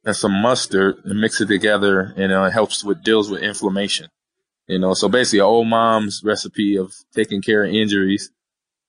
[0.05, 4.09] and some mustard and mix it together and uh, it helps with, deals with inflammation.
[4.67, 8.31] You know, so basically, old mom's recipe of taking care of injuries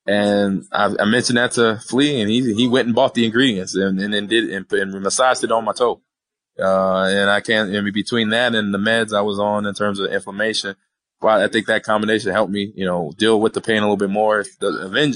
[0.06, 3.74] and I, I, mentioned that to Flea, and he he went and bought the ingredients
[3.74, 6.00] and, and then did and, and massaged it on my toe.
[6.58, 7.70] Uh, and I can't.
[7.70, 10.76] Mean, between that and the meds I was on in terms of inflammation,
[11.20, 13.96] well, I think that combination helped me, you know, deal with the pain a little
[13.96, 14.44] bit more.
[14.60, 14.70] The,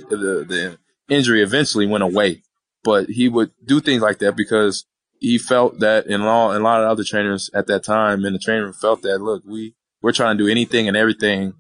[0.09, 2.42] the, the injury eventually went away,
[2.85, 4.87] but he would do things like that because
[5.18, 8.33] he felt that, in all, and a lot of other trainers at that time in
[8.33, 11.55] the training room felt that, look, we we're trying to do anything and everything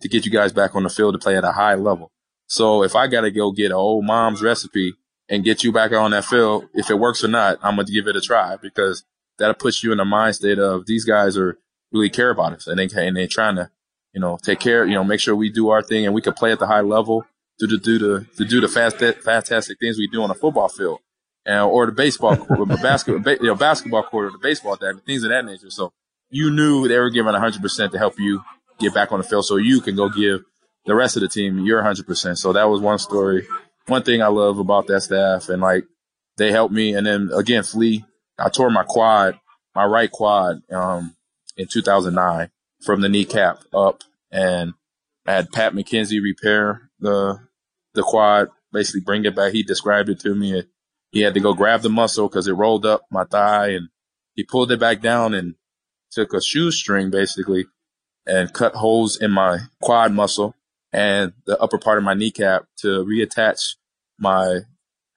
[0.00, 2.10] to get you guys back on the field to play at a high level.
[2.50, 4.94] So if I got to go get an old mom's recipe
[5.28, 7.92] and get you back on that field, if it works or not, I'm going to
[7.92, 9.04] give it a try because
[9.38, 11.58] that'll put you in a mind state of these guys are
[11.92, 13.70] really care about us and they, and they're trying to,
[14.12, 16.32] you know, take care, you know, make sure we do our thing and we can
[16.32, 17.24] play at the high level
[17.60, 20.68] to, to do the, to do the fast, fantastic things we do on a football
[20.68, 20.98] field
[21.46, 25.00] and, or the baseball court, the basketball, you know, basketball court or the baseball thing,
[25.06, 25.70] things of that nature.
[25.70, 25.92] So
[26.30, 28.42] you knew they were giving hundred percent to help you
[28.80, 30.42] get back on the field so you can go give
[30.90, 32.36] the rest of the team, you're 100%.
[32.36, 33.46] So that was one story.
[33.86, 35.84] One thing I love about that staff and like
[36.36, 36.94] they helped me.
[36.94, 38.04] And then again, Flea,
[38.36, 39.38] I tore my quad,
[39.72, 41.14] my right quad, um,
[41.56, 42.50] in 2009
[42.84, 44.74] from the kneecap up and
[45.28, 47.38] I had Pat McKenzie repair the,
[47.94, 49.52] the quad, basically bring it back.
[49.52, 50.64] He described it to me.
[51.12, 53.90] He had to go grab the muscle because it rolled up my thigh and
[54.34, 55.54] he pulled it back down and
[56.10, 57.66] took a shoestring basically
[58.26, 60.56] and cut holes in my quad muscle
[60.92, 63.76] and the upper part of my kneecap to reattach
[64.18, 64.60] my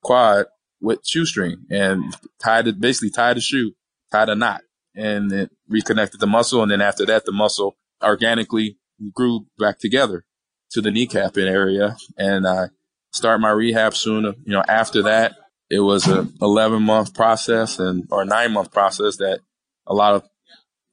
[0.02, 0.46] quad
[0.82, 3.74] with shoestring and tied it, basically tied the shoe,
[4.12, 4.62] tied a knot
[4.96, 6.62] and it reconnected the muscle.
[6.62, 8.78] And then after that, the muscle organically
[9.14, 10.26] grew back together
[10.72, 11.98] to the kneecap in area.
[12.18, 12.70] And I
[13.12, 14.26] start my rehab soon.
[14.26, 15.34] You know, after that,
[15.70, 19.40] it was a 11 month process and or nine month process that
[19.88, 20.24] a lot of,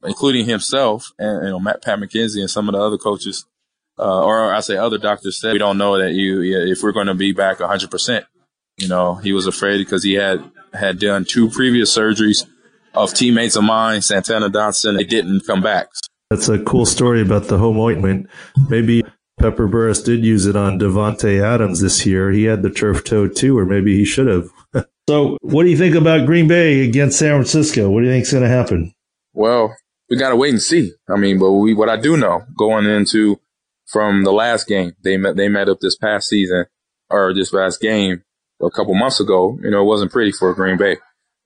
[0.03, 3.45] including himself and, you know, Matt, Pat McKenzie and some of the other coaches
[4.01, 7.09] uh, or I say other doctors said, we don't know that you, if we're going
[7.09, 8.25] to be back 100%.
[8.79, 12.47] You know, he was afraid because he had, had done two previous surgeries
[12.95, 14.97] of teammates of mine, Santana Dotson.
[14.97, 15.89] They didn't come back.
[16.31, 18.31] That's a cool story about the home ointment.
[18.69, 19.03] Maybe
[19.39, 22.31] Pepper Burruss did use it on Davante Adams this year.
[22.31, 24.49] He had the turf toe too, or maybe he should have.
[25.09, 27.91] so, what do you think about Green Bay against San Francisco?
[27.91, 28.95] What do you think is going to happen?
[29.33, 29.75] Well,
[30.09, 30.93] we got to wait and see.
[31.09, 33.41] I mean, but we, what I do know going into
[33.91, 34.93] from the last game.
[35.03, 36.67] They met, they met up this past season
[37.09, 38.23] or this past game
[38.63, 39.59] a couple months ago.
[39.63, 40.99] You know, it wasn't pretty for Green Bay.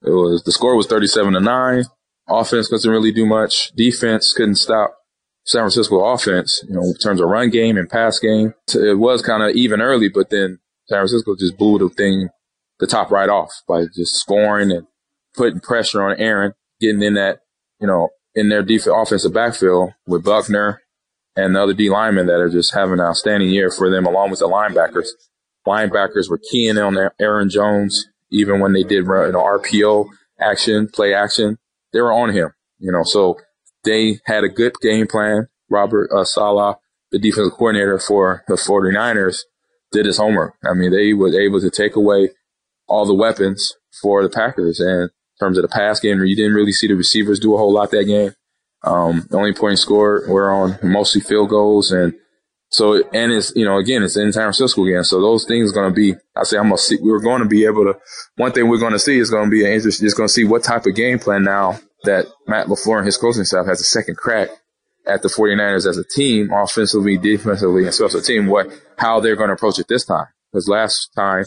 [0.02, 1.84] It was, the score was 37 to nine.
[2.28, 3.72] Offense couldn't really do much.
[3.72, 4.96] Defense couldn't stop
[5.44, 8.54] San Francisco offense, you know, in terms of run game and pass game.
[8.74, 12.28] It was kind of even early, but then San Francisco just blew the thing,
[12.78, 14.86] the top right off by just scoring and
[15.34, 17.40] putting pressure on Aaron, getting in that,
[17.78, 20.80] you know, in their defense offensive backfield with Buckner
[21.36, 24.30] and the other D linemen that are just having an outstanding year for them, along
[24.30, 25.08] with the linebackers.
[25.66, 30.06] Linebackers were keying on Aaron Jones, even when they did know, RPO
[30.40, 31.58] action, play action.
[31.92, 33.38] They were on him, you know, so
[33.84, 35.48] they had a good game plan.
[35.70, 36.76] Robert uh, Saleh,
[37.10, 39.42] the defensive coordinator for the 49ers,
[39.92, 40.54] did his homework.
[40.64, 42.30] I mean, they were able to take away
[42.86, 44.80] all the weapons for the Packers.
[44.80, 47.58] And in terms of the pass game, you didn't really see the receivers do a
[47.58, 48.34] whole lot that game.
[48.84, 51.90] Um, the only point scored were on mostly field goals.
[51.90, 52.14] And
[52.68, 55.04] so, and it's, you know, again, it's in San Francisco again.
[55.04, 57.48] So those things going to be, I say, I'm going to see, we're going to
[57.48, 57.98] be able to,
[58.36, 60.44] one thing we're going to see is going to be an just going to see
[60.44, 63.84] what type of game plan now that Matt LaFleur and his coaching staff has a
[63.84, 64.50] second crack
[65.06, 68.68] at the 49ers as a team, offensively, defensively, and special team, what,
[68.98, 70.26] how they're going to approach it this time.
[70.52, 71.44] Because last time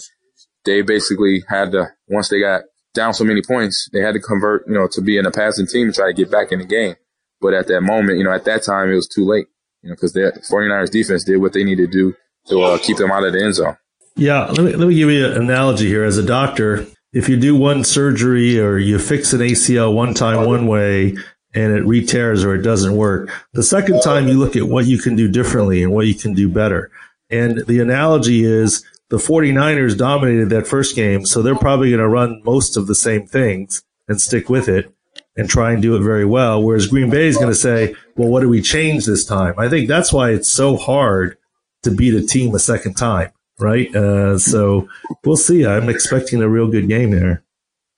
[0.65, 4.67] they basically had to, once they got down so many points, they had to convert,
[4.67, 6.65] you know, to be in a passing team and try to get back in the
[6.65, 6.95] game.
[7.41, 9.47] But at that moment, you know, at that time, it was too late,
[9.81, 12.15] you know, because the 49ers defense did what they needed to do
[12.47, 13.77] to uh, keep them out of the end zone.
[14.15, 14.45] Yeah.
[14.45, 16.03] Let me, let me give you an analogy here.
[16.03, 20.45] As a doctor, if you do one surgery or you fix an ACL one time
[20.45, 21.15] one way
[21.53, 24.97] and it re-tears or it doesn't work, the second time you look at what you
[24.97, 26.91] can do differently and what you can do better.
[27.29, 32.07] And the analogy is the 49ers dominated that first game, so they're probably going to
[32.07, 34.93] run most of the same things and stick with it.
[35.37, 36.61] And try and do it very well.
[36.61, 39.53] Whereas Green Bay is going to say, well, what do we change this time?
[39.57, 41.37] I think that's why it's so hard
[41.83, 43.95] to beat a team a second time, right?
[43.95, 44.89] Uh, so
[45.23, 45.65] we'll see.
[45.65, 47.43] I'm expecting a real good game there.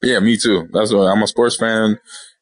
[0.02, 0.68] Yeah, me too.
[0.72, 2.00] That's why I'm a sports fan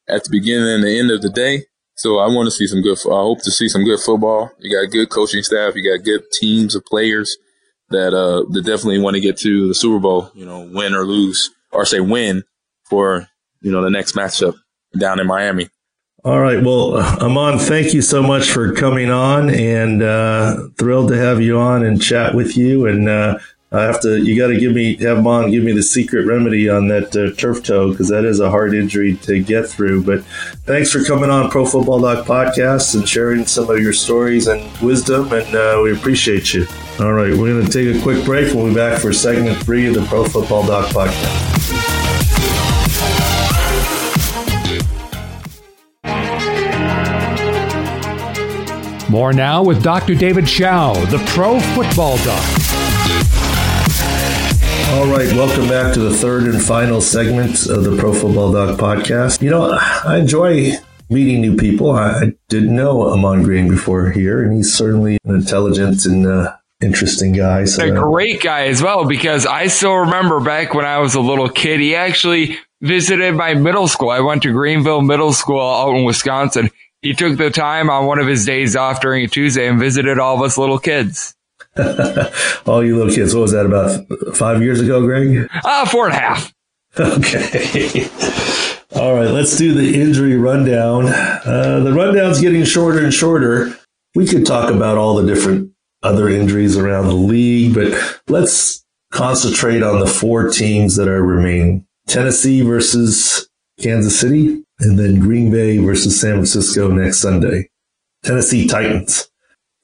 [0.08, 1.64] at the beginning and the end of the day.
[1.94, 2.98] So I want to see some good.
[3.06, 4.50] I hope to see some good football.
[4.58, 5.74] You got good coaching staff.
[5.74, 7.36] You got good teams of players
[7.90, 10.30] that uh that definitely want to get to the Super Bowl.
[10.34, 12.44] You know, win or lose, or say win
[12.88, 13.26] for
[13.62, 14.54] you know the next matchup
[14.96, 15.68] down in Miami.
[16.24, 16.62] All right.
[16.62, 21.58] Well, Ahman, thank you so much for coming on and uh, thrilled to have you
[21.58, 22.86] on and chat with you.
[22.86, 23.38] And uh,
[23.70, 26.68] I have to, you got to give me, have Ahman give me the secret remedy
[26.68, 30.04] on that uh, turf toe because that is a hard injury to get through.
[30.04, 30.24] But
[30.66, 34.76] thanks for coming on Pro Football Doc podcast and sharing some of your stories and
[34.82, 35.32] wisdom.
[35.32, 36.66] And uh, we appreciate you.
[36.98, 37.30] All right.
[37.30, 38.52] We're going to take a quick break.
[38.52, 41.57] We'll be back for segment three of the Pro Football Doc podcast.
[49.08, 50.14] More now with Dr.
[50.14, 52.44] David Chao, the Pro Football Doc.
[54.90, 58.78] All right, welcome back to the third and final segment of the Pro Football Doc
[58.78, 59.40] podcast.
[59.40, 60.72] You know, I enjoy
[61.08, 61.92] meeting new people.
[61.92, 67.32] I didn't know Ahman Green before here, and he's certainly an intelligent and uh, interesting
[67.32, 67.64] guy.
[67.64, 71.20] So a great guy as well, because I still remember back when I was a
[71.22, 74.10] little kid, he actually visited my middle school.
[74.10, 76.70] I went to Greenville Middle School out in Wisconsin
[77.02, 80.18] he took the time on one of his days off during a Tuesday and visited
[80.18, 81.34] all of us little kids.
[82.66, 83.34] all you little kids.
[83.34, 85.48] What was that about five years ago, Greg?
[85.64, 86.52] Uh, four and a half.
[86.98, 88.08] Okay.
[88.96, 89.30] all right.
[89.30, 91.06] Let's do the injury rundown.
[91.06, 93.72] Uh, the rundown's getting shorter and shorter.
[94.16, 95.70] We could talk about all the different
[96.02, 101.86] other injuries around the league, but let's concentrate on the four teams that are remaining.
[102.08, 103.47] Tennessee versus
[103.78, 107.68] Kansas City, and then Green Bay versus San Francisco next Sunday.
[108.24, 109.30] Tennessee Titans.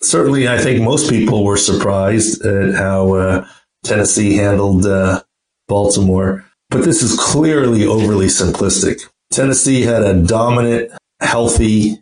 [0.02, 3.46] Certainly, I think most people were surprised at how uh,
[3.84, 5.22] Tennessee handled uh,
[5.68, 9.08] Baltimore, but this is clearly overly simplistic.
[9.30, 11.98] Tennessee had a dominant, healthy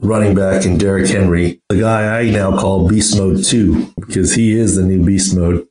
[0.00, 4.58] running back in Derrick Henry, the guy I now call Beast Mode 2, because he
[4.58, 5.66] is the new Beast Mode.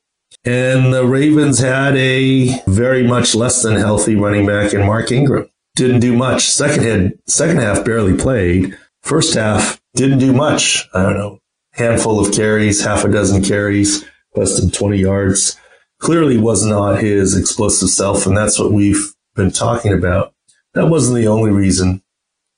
[0.45, 5.49] And the Ravens had a very much less than healthy running back in Mark Ingram
[5.75, 6.49] didn't do much.
[6.49, 8.77] Second had second half barely played.
[9.01, 10.87] First half didn't do much.
[10.93, 11.39] I don't know,
[11.71, 14.05] handful of carries, half a dozen carries,
[14.35, 15.59] less than 20 yards.
[15.99, 20.33] Clearly was not his explosive self, and that's what we've been talking about.
[20.73, 22.01] That wasn't the only reason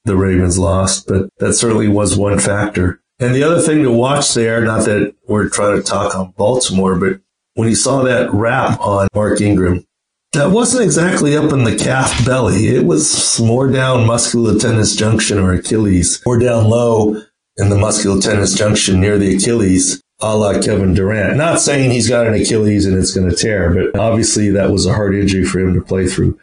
[0.06, 3.02] the Ravens lost, but that certainly was one factor.
[3.20, 6.96] And the other thing to watch there, not that we're trying to talk on Baltimore,
[6.96, 7.20] but
[7.54, 9.86] when you saw that wrap on Mark Ingram,
[10.36, 12.68] that wasn't exactly up in the calf belly.
[12.68, 17.22] It was more down musculotendinous junction or Achilles, more down low
[17.58, 21.38] in the musculotendinous junction near the Achilles, a la Kevin Durant.
[21.38, 24.86] Not saying he's got an Achilles and it's going to tear, but obviously that was
[24.86, 26.38] a hard injury for him to play through.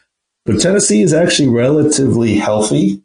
[0.46, 3.02] But Tennessee is actually relatively healthy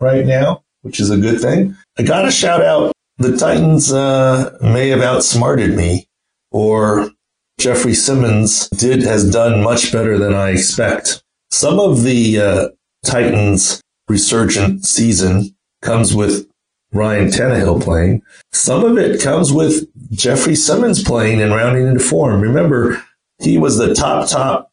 [0.00, 1.76] right now, which is a good thing.
[1.96, 6.08] I got to shout out the Titans uh, may have outsmarted me
[6.50, 7.10] or
[7.58, 11.22] Jeffery Simmons did has done much better than I expect.
[11.50, 12.68] Some of the uh,
[13.04, 16.48] Titans resurgent season comes with
[16.92, 18.22] Ryan Tannehill playing.
[18.52, 22.40] Some of it comes with Jeffery Simmons playing and rounding into form.
[22.40, 23.02] Remember,
[23.38, 24.70] he was the top, top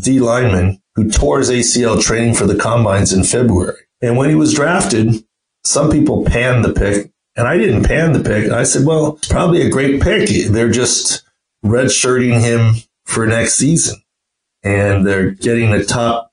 [0.00, 3.80] D lineman who tore his ACL training for the combines in February.
[4.00, 5.24] And when he was drafted,
[5.64, 8.50] some people panned the pick and I didn't pan the pick.
[8.50, 10.28] I said, well, it's probably a great pick.
[10.50, 11.22] They're just
[11.64, 12.74] redshirting him
[13.04, 14.02] for next season.
[14.62, 16.32] And they're getting a top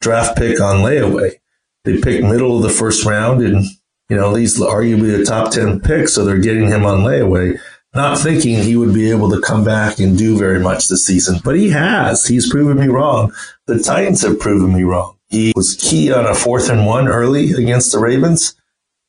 [0.00, 1.36] draft pick on layaway.
[1.84, 3.64] They picked middle of the first round and,
[4.08, 6.14] you know, these arguably the top 10 picks.
[6.14, 7.58] So they're getting him on layaway,
[7.94, 11.40] not thinking he would be able to come back and do very much this season.
[11.44, 12.26] But he has.
[12.26, 13.32] He's proven me wrong.
[13.66, 15.18] The Titans have proven me wrong.
[15.28, 18.54] He was key on a fourth and one early against the Ravens,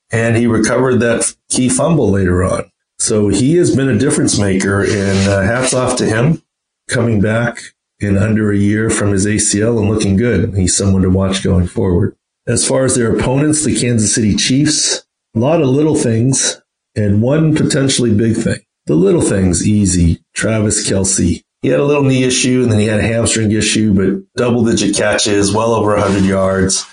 [0.09, 2.71] and he recovered that key fumble later on.
[2.99, 6.41] So he has been a difference maker, and uh, hats off to him
[6.89, 7.57] coming back
[7.99, 10.55] in under a year from his ACL and looking good.
[10.55, 12.15] He's someone to watch going forward.
[12.45, 16.61] As far as their opponents, the Kansas City Chiefs, a lot of little things
[16.95, 18.59] and one potentially big thing.
[18.85, 20.21] The little things easy.
[20.35, 21.41] Travis Kelce.
[21.61, 24.65] He had a little knee issue and then he had a hamstring issue, but double
[24.65, 26.85] digit catches, well over 100 yards.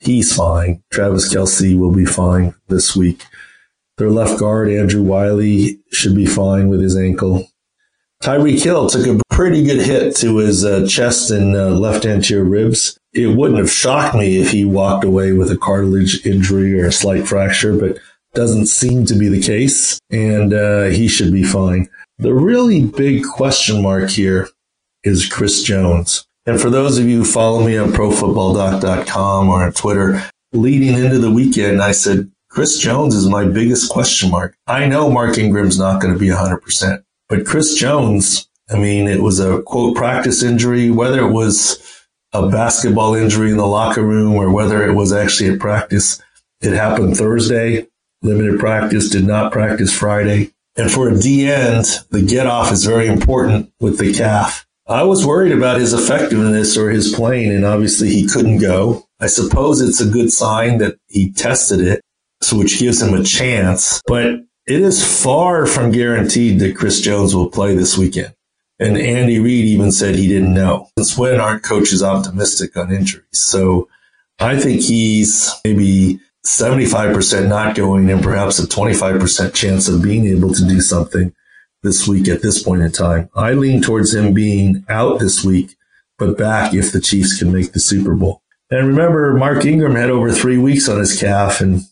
[0.00, 0.82] He's fine.
[0.90, 3.24] Travis Kelce will be fine this week.
[3.98, 7.48] Their left guard, Andrew Wylie, should be fine with his ankle.
[8.22, 12.44] Tyreek Hill took a pretty good hit to his uh, chest and uh, left anterior
[12.44, 12.98] ribs.
[13.12, 16.92] It wouldn't have shocked me if he walked away with a cartilage injury or a
[16.92, 17.98] slight fracture, but
[18.34, 21.88] doesn't seem to be the case, and uh, he should be fine.
[22.18, 24.48] The really big question mark here
[25.04, 26.26] is Chris Jones.
[26.44, 30.22] And for those of you who follow me on profootballdoc.com or on Twitter,
[30.52, 34.56] leading into the weekend, I said, Chris Jones is my biggest question mark.
[34.66, 39.20] I know Mark Ingram's not going to be 100%, but Chris Jones, I mean, it
[39.20, 44.32] was a quote practice injury, whether it was a basketball injury in the locker room
[44.36, 46.22] or whether it was actually at practice.
[46.62, 47.88] It happened Thursday,
[48.22, 50.54] limited practice, did not practice Friday.
[50.76, 54.66] And for a D end, the get off is very important with the calf.
[54.86, 59.06] I was worried about his effectiveness or his playing, and obviously he couldn't go.
[59.20, 62.00] I suppose it's a good sign that he tested it,
[62.42, 64.02] so which gives him a chance.
[64.06, 68.34] But it is far from guaranteed that Chris Jones will play this weekend.
[68.78, 70.88] And Andy Reid even said he didn't know.
[70.98, 73.24] Since when aren't coaches optimistic on injuries?
[73.32, 73.88] So
[74.38, 80.52] I think he's maybe 75% not going and perhaps a 25% chance of being able
[80.52, 81.32] to do something
[81.82, 83.30] this week at this point in time.
[83.34, 85.76] I lean towards him being out this week,
[86.18, 88.42] but back if the Chiefs can make the Super Bowl.
[88.70, 91.82] And remember, Mark Ingram had over three weeks on his calf and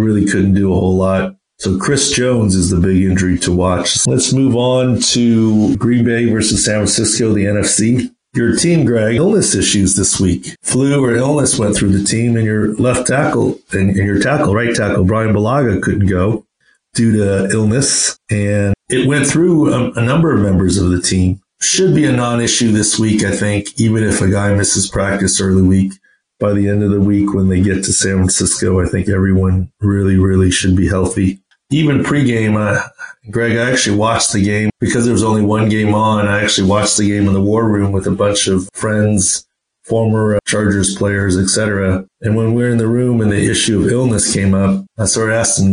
[0.00, 1.36] really couldn't do a whole lot.
[1.58, 4.06] So Chris Jones is the big injury to watch.
[4.06, 8.10] Let's move on to Green Bay versus San Francisco, the NFC.
[8.32, 10.56] Your team, Greg, illness issues this week.
[10.62, 14.74] Flu or illness went through the team and your left tackle and, your tackle, right
[14.74, 16.46] tackle, Bryan Bulaga couldn't go
[16.94, 18.18] due to illness.
[18.30, 21.40] And it went through a, a number of members of the team.
[21.60, 25.62] Should be a non-issue this week, I think, even if a guy misses practice early
[25.62, 25.92] week.
[26.40, 29.70] By the end of the week, when they get to San Francisco, I think everyone
[29.80, 31.40] really, really should be healthy.
[31.70, 32.88] Even pregame, uh,
[33.30, 36.26] Greg, I actually watched the game because there was only one game on.
[36.26, 39.46] I actually watched the game in the war room with a bunch of friends,
[39.84, 42.06] former uh, Chargers players, etc.
[42.22, 45.04] And when we were in the room and the issue of illness came up, I
[45.04, 45.72] started asking,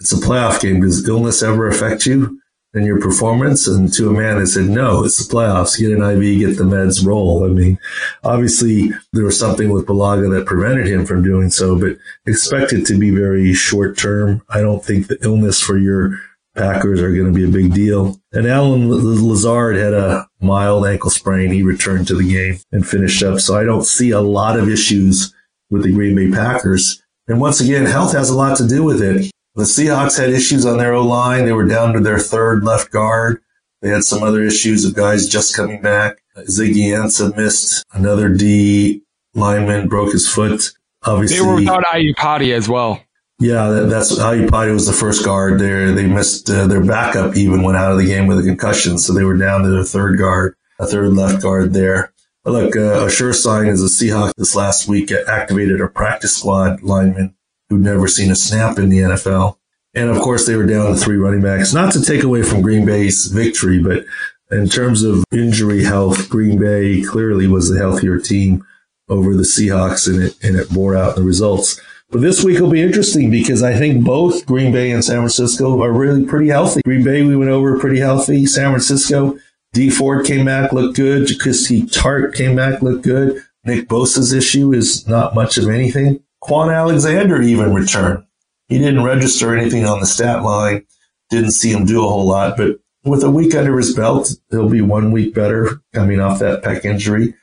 [0.00, 0.80] it's a playoff game.
[0.80, 2.40] Does illness ever affect you?
[2.74, 3.66] And your performance?
[3.66, 5.78] And to a man, I said, no, it's the playoffs.
[5.78, 7.44] Get an IV, get the meds, roll.
[7.44, 7.78] I mean,
[8.22, 11.96] obviously there was something with Bulaga that prevented him from doing so, but
[12.26, 14.42] expect it to be very short term.
[14.50, 16.20] I don't think the illness for your
[16.58, 18.20] Packers are going to be a big deal.
[18.32, 21.52] And Allen Lazard had a mild ankle sprain.
[21.52, 23.40] He returned to the game and finished up.
[23.40, 25.32] So I don't see a lot of issues
[25.70, 27.02] with the Green Bay Packers.
[27.28, 29.30] And once again, health has a lot to do with it.
[29.58, 31.44] The Seahawks had issues on their O line.
[31.44, 33.42] They were down to their third left guard.
[33.82, 36.18] They had some other issues of guys just coming back.
[36.36, 39.02] Ziggy Ansah missed another D
[39.34, 40.70] lineman, broke his foot.
[41.02, 43.02] Obviously, they were without Iupati as well.
[43.40, 45.90] Yeah, that, that's Iupati was the first guard there.
[45.90, 49.12] They missed uh, their backup even went out of the game with a concussion, so
[49.12, 52.12] they were down to their third guard, a third left guard there.
[52.44, 56.36] But look, uh, a sure sign is the Seahawks this last week activated a practice
[56.36, 57.34] squad lineman
[57.68, 59.56] who'd never seen a snap in the NFL.
[59.94, 61.72] And of course, they were down to three running backs.
[61.72, 64.04] Not to take away from Green Bay's victory, but
[64.50, 68.64] in terms of injury health, Green Bay clearly was the healthier team
[69.08, 71.80] over the Seahawks, and it and it bore out in the results.
[72.10, 75.82] But this week will be interesting because I think both Green Bay and San Francisco
[75.82, 76.80] are really pretty healthy.
[76.82, 78.46] Green Bay, we went over pretty healthy.
[78.46, 79.38] San Francisco,
[79.74, 81.28] Dee Ford came back, looked good.
[81.28, 83.42] Jaquiski Tartt came back, looked good.
[83.64, 86.20] Nick Bosa's issue is not much of anything.
[86.42, 88.24] Kwon Alexander even returned.
[88.68, 90.86] He didn't register anything on the stat line.
[91.30, 94.68] Didn't see him do a whole lot, but with a week under his belt, he'll
[94.68, 97.34] be one week better coming off that pec injury.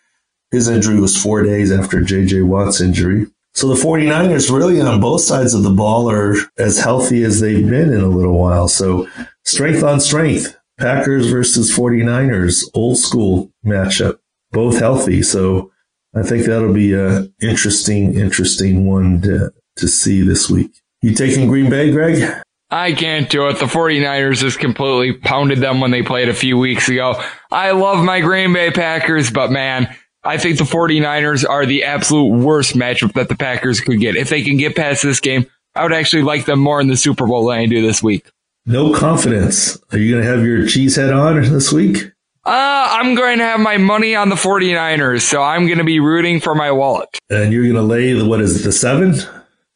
[0.52, 3.28] His injury was four days after JJ Watt's injury.
[3.54, 7.68] So the 49ers really on both sides of the ball are as healthy as they've
[7.68, 8.68] been in a little while.
[8.68, 9.08] So
[9.43, 10.56] strength on strength.
[10.78, 14.18] Packers versus 49ers, old school matchup,
[14.52, 15.24] both healthy.
[15.24, 15.72] So
[16.16, 20.72] I think that'll be a interesting, interesting one to, to see this week.
[21.01, 22.41] You taking Green Bay, Greg?
[22.72, 23.59] I can't do it.
[23.59, 27.22] The 49ers just completely pounded them when they played a few weeks ago.
[27.51, 29.93] I love my Green Bay Packers, but man,
[30.24, 34.16] I think the 49ers are the absolute worst matchup that the Packers could get.
[34.16, 35.45] If they can get past this game,
[35.76, 38.26] I would actually like them more in the Super Bowl than I do this week.
[38.66, 39.78] No confidence.
[39.91, 42.11] Are you going to have your cheese head on this week?
[42.46, 46.00] Uh, I'm going to have my money on the 49ers, so I'm going to be
[46.00, 47.10] rooting for my wallet.
[47.30, 49.16] And you're going to lay, the, what is it, the seven?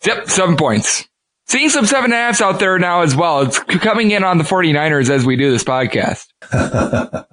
[0.05, 1.07] Yep, seven points.
[1.47, 3.41] Seeing some seven and a halfs out there now as well.
[3.41, 6.28] It's coming in on the 49ers as we do this podcast.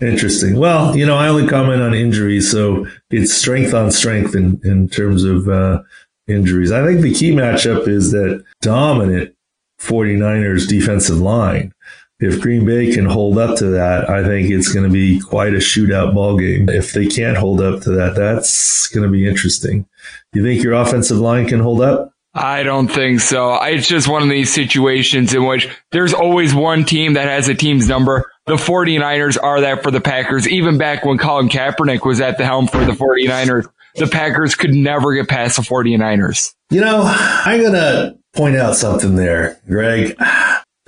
[0.00, 0.56] Interesting.
[0.56, 4.88] Well, you know, I only comment on injuries, so it's strength on strength in, in
[4.88, 5.82] terms of uh,
[6.26, 6.72] injuries.
[6.72, 9.34] I think the key matchup is that dominant
[9.78, 11.74] 49ers defensive line
[12.20, 15.54] if Green Bay can hold up to that, I think it's going to be quite
[15.54, 16.68] a shootout ball game.
[16.68, 19.86] If they can't hold up to that, that's going to be interesting.
[20.32, 22.12] Do you think your offensive line can hold up?
[22.32, 23.54] I don't think so.
[23.62, 27.54] It's just one of these situations in which there's always one team that has a
[27.54, 28.30] team's number.
[28.46, 30.46] The 49ers are that for the Packers.
[30.48, 33.66] Even back when Colin Kaepernick was at the helm for the 49ers,
[33.96, 36.54] the Packers could never get past the 49ers.
[36.70, 40.16] You know, I'm going to point out something there, Greg.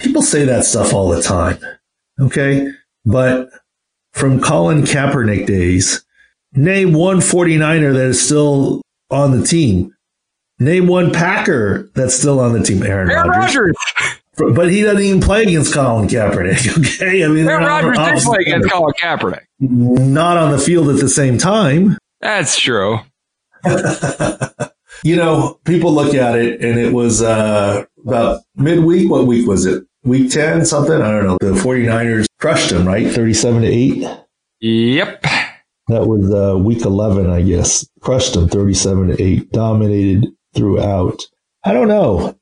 [0.03, 1.59] People say that stuff all the time.
[2.20, 2.68] Okay.
[3.05, 3.50] But
[4.12, 6.05] from Colin Kaepernick days,
[6.53, 9.94] name one 49er that is still on the team.
[10.59, 12.82] Name one Packer that's still on the team.
[12.82, 13.76] Aaron, Aaron Rodgers.
[14.36, 16.78] But he doesn't even play against Colin Kaepernick.
[17.03, 17.24] Okay.
[17.24, 19.44] I mean, Aaron Rodgers did play against Colin Kaepernick.
[19.61, 21.98] Not on the field at the same time.
[22.20, 23.00] That's true.
[25.05, 29.11] you know, people look at it and it was uh, about midweek.
[29.11, 29.84] What week was it?
[30.05, 31.00] Week 10, something?
[31.00, 31.38] I don't know.
[31.40, 33.09] The 49ers crushed them, right?
[33.09, 34.18] 37 to 8?
[34.61, 35.22] Yep.
[35.88, 37.88] That was uh, week 11, I guess.
[38.00, 39.53] Crushed them 37 to 8.
[39.53, 41.22] Dominated throughout.
[41.64, 42.36] I don't know.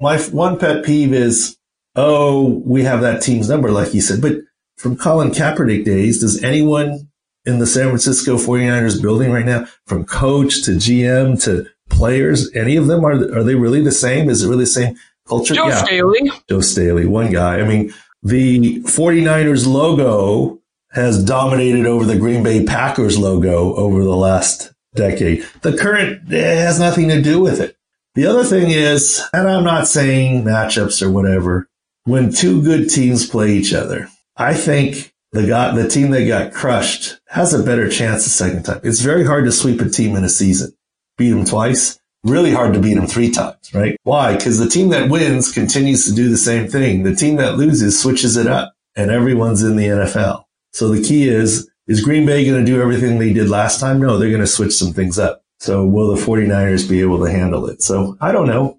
[0.00, 1.56] My one pet peeve is,
[1.96, 4.22] oh, we have that team's number, like you said.
[4.22, 4.36] But
[4.78, 7.10] from Colin Kaepernick days, does anyone
[7.44, 12.76] in the San Francisco 49ers building right now, from coach to GM to players, any
[12.76, 14.30] of them are are they really the same?
[14.30, 14.96] Is it really the same
[15.30, 15.54] culture?
[15.54, 15.84] Joe yeah.
[15.84, 16.30] Staley.
[16.48, 17.60] Joe Staley, one guy.
[17.60, 20.60] I mean, the 49ers logo
[20.90, 25.46] has dominated over the Green Bay Packers logo over the last decade.
[25.62, 27.76] The current has nothing to do with it.
[28.16, 31.68] The other thing is, and I'm not saying matchups or whatever,
[32.04, 36.52] when two good teams play each other, I think the got the team that got
[36.52, 38.80] crushed has a better chance the second time.
[38.82, 40.72] It's very hard to sweep a team in a season.
[41.16, 41.99] Beat them twice.
[42.22, 43.96] Really hard to beat them three times, right?
[44.02, 44.36] Why?
[44.36, 47.02] Because the team that wins continues to do the same thing.
[47.02, 50.44] The team that loses switches it up and everyone's in the NFL.
[50.72, 54.00] So the key is, is Green Bay going to do everything they did last time?
[54.00, 55.42] No, they're going to switch some things up.
[55.60, 57.82] So will the 49ers be able to handle it?
[57.82, 58.78] So I don't know.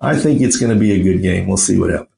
[0.00, 1.46] I think it's going to be a good game.
[1.46, 2.09] We'll see what happens.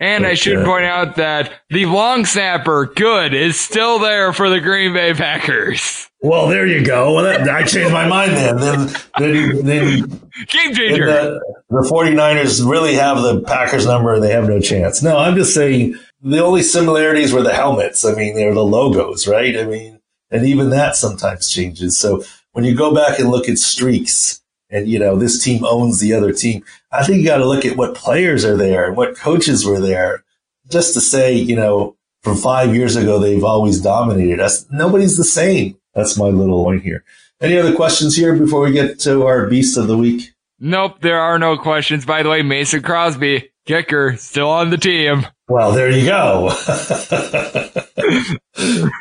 [0.00, 4.32] And but, I should uh, point out that the long snapper, good, is still there
[4.32, 6.08] for the Green Bay Packers.
[6.20, 7.14] Well, there you go.
[7.14, 8.56] Well, that, I changed my mind then.
[8.56, 8.88] Then,
[9.18, 10.08] then, then
[10.48, 11.06] game changer.
[11.06, 15.02] The, the 49ers really have the Packers number and they have no chance.
[15.02, 18.04] No, I'm just saying the only similarities were the helmets.
[18.04, 19.56] I mean, they're the logos, right?
[19.56, 21.96] I mean, and even that sometimes changes.
[21.96, 26.00] So when you go back and look at streaks, and you know this team owns
[26.00, 26.64] the other team.
[26.92, 29.80] I think you got to look at what players are there and what coaches were
[29.80, 30.24] there,
[30.70, 34.66] just to say you know from five years ago they've always dominated us.
[34.70, 35.78] Nobody's the same.
[35.94, 37.04] That's my little point here.
[37.40, 40.32] Any other questions here before we get to our beast of the week?
[40.60, 42.04] Nope, there are no questions.
[42.04, 45.24] By the way, Mason Crosby, kicker, still on the team.
[45.48, 46.48] Well, there you go.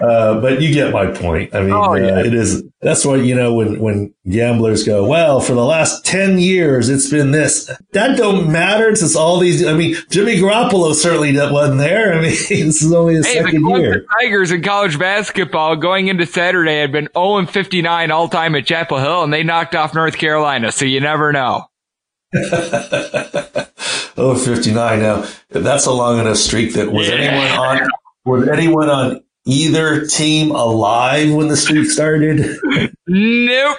[0.01, 1.53] uh, but you get my point.
[1.55, 2.15] I mean, oh, yeah.
[2.15, 6.05] uh, it is, that's what, you know, when, when gamblers go, well, for the last
[6.05, 7.71] 10 years, it's been this.
[7.93, 12.13] That don't matter since all these, I mean, Jimmy Garoppolo certainly wasn't there.
[12.13, 14.05] I mean, this is only his hey, second the year.
[14.19, 18.65] Tigers in college basketball going into Saturday had been 0 and 59 all time at
[18.65, 20.71] Chapel Hill and they knocked off North Carolina.
[20.71, 21.65] So you never know.
[24.17, 24.99] oh, 59.
[24.99, 27.15] Now, that's a long enough streak that was yeah.
[27.15, 27.89] anyone on,
[28.27, 32.57] was anyone on either team alive when the streak started?
[33.07, 33.77] nope.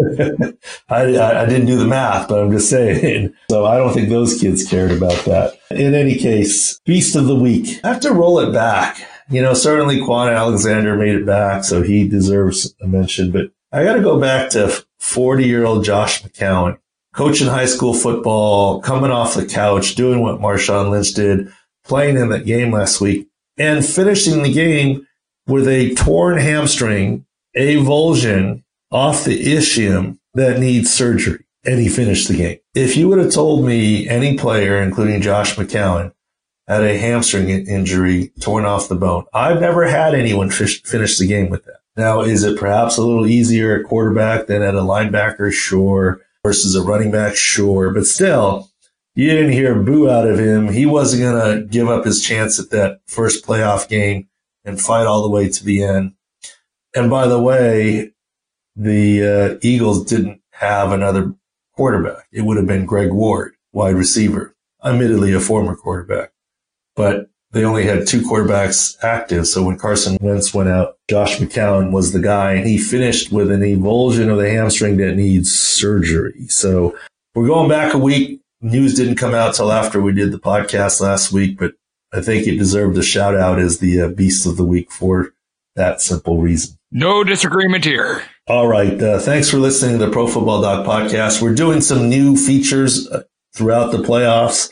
[0.88, 3.34] I, I, didn't do the math, but I'm just saying.
[3.50, 5.58] So I don't think those kids cared about that.
[5.70, 7.80] In any case, Beast of the Week.
[7.84, 9.06] I have to roll it back.
[9.28, 13.84] You know, certainly Kwon Alexander made it back, so he deserves a mention, but I
[13.84, 16.78] got to go back to 40 year old Josh McCown
[17.14, 21.52] coaching high school football, coming off the couch, doing what Marshawn Lynch did,
[21.84, 23.28] playing in that game last week,
[23.60, 25.06] and finishing the game
[25.46, 31.44] with a torn hamstring, avulsion off the ischium that needs surgery.
[31.64, 32.58] And he finished the game.
[32.74, 36.12] If you would have told me any player, including Josh McCown,
[36.66, 41.26] had a hamstring injury torn off the bone, I've never had anyone fish, finish the
[41.26, 41.80] game with that.
[41.96, 45.52] Now, is it perhaps a little easier at quarterback than at a linebacker?
[45.52, 48.69] Sure versus a running back, sure, but still,
[49.14, 50.68] you didn't hear boo out of him.
[50.68, 54.28] He wasn't going to give up his chance at that first playoff game
[54.64, 56.14] and fight all the way to the end.
[56.94, 58.12] And by the way,
[58.76, 61.34] the uh, Eagles didn't have another
[61.74, 62.26] quarterback.
[62.32, 64.54] It would have been Greg Ward, wide receiver,
[64.84, 66.32] admittedly a former quarterback,
[66.94, 69.46] but they only had two quarterbacks active.
[69.46, 73.50] So when Carson Wentz went out, Josh McCown was the guy and he finished with
[73.50, 76.46] an avulsion of the hamstring that needs surgery.
[76.46, 76.96] So
[77.34, 78.40] we're going back a week.
[78.62, 81.72] News didn't come out till after we did the podcast last week, but
[82.12, 85.32] I think it deserved a shout out as the uh, Beast of the Week for
[85.76, 86.76] that simple reason.
[86.92, 88.22] No disagreement here.
[88.48, 89.00] All right.
[89.00, 91.40] Uh, thanks for listening to the Pro Football Doc podcast.
[91.40, 93.22] We're doing some new features uh,
[93.54, 94.70] throughout the playoffs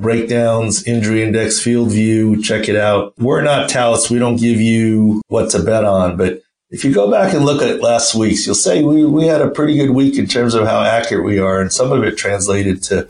[0.00, 2.42] breakdowns, injury index, field view.
[2.42, 3.14] Check it out.
[3.18, 4.10] We're not touts.
[4.10, 7.62] We don't give you what to bet on, but if you go back and look
[7.62, 10.66] at last week's, you'll say we, we had a pretty good week in terms of
[10.66, 11.60] how accurate we are.
[11.60, 13.08] And some of it translated to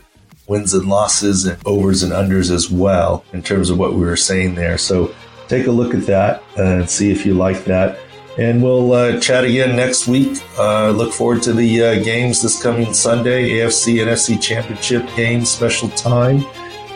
[0.51, 4.17] wins and losses and overs and unders as well in terms of what we were
[4.17, 4.77] saying there.
[4.77, 5.15] So
[5.47, 7.97] take a look at that and see if you like that.
[8.37, 10.41] And we'll uh, chat again next week.
[10.57, 15.45] Uh, look forward to the uh, games this coming Sunday, AFC and NFC Championship game,
[15.45, 16.45] special time.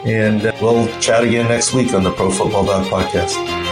[0.06, 3.65] And uh, we'll chat again next week on the Pro Football Doc podcast.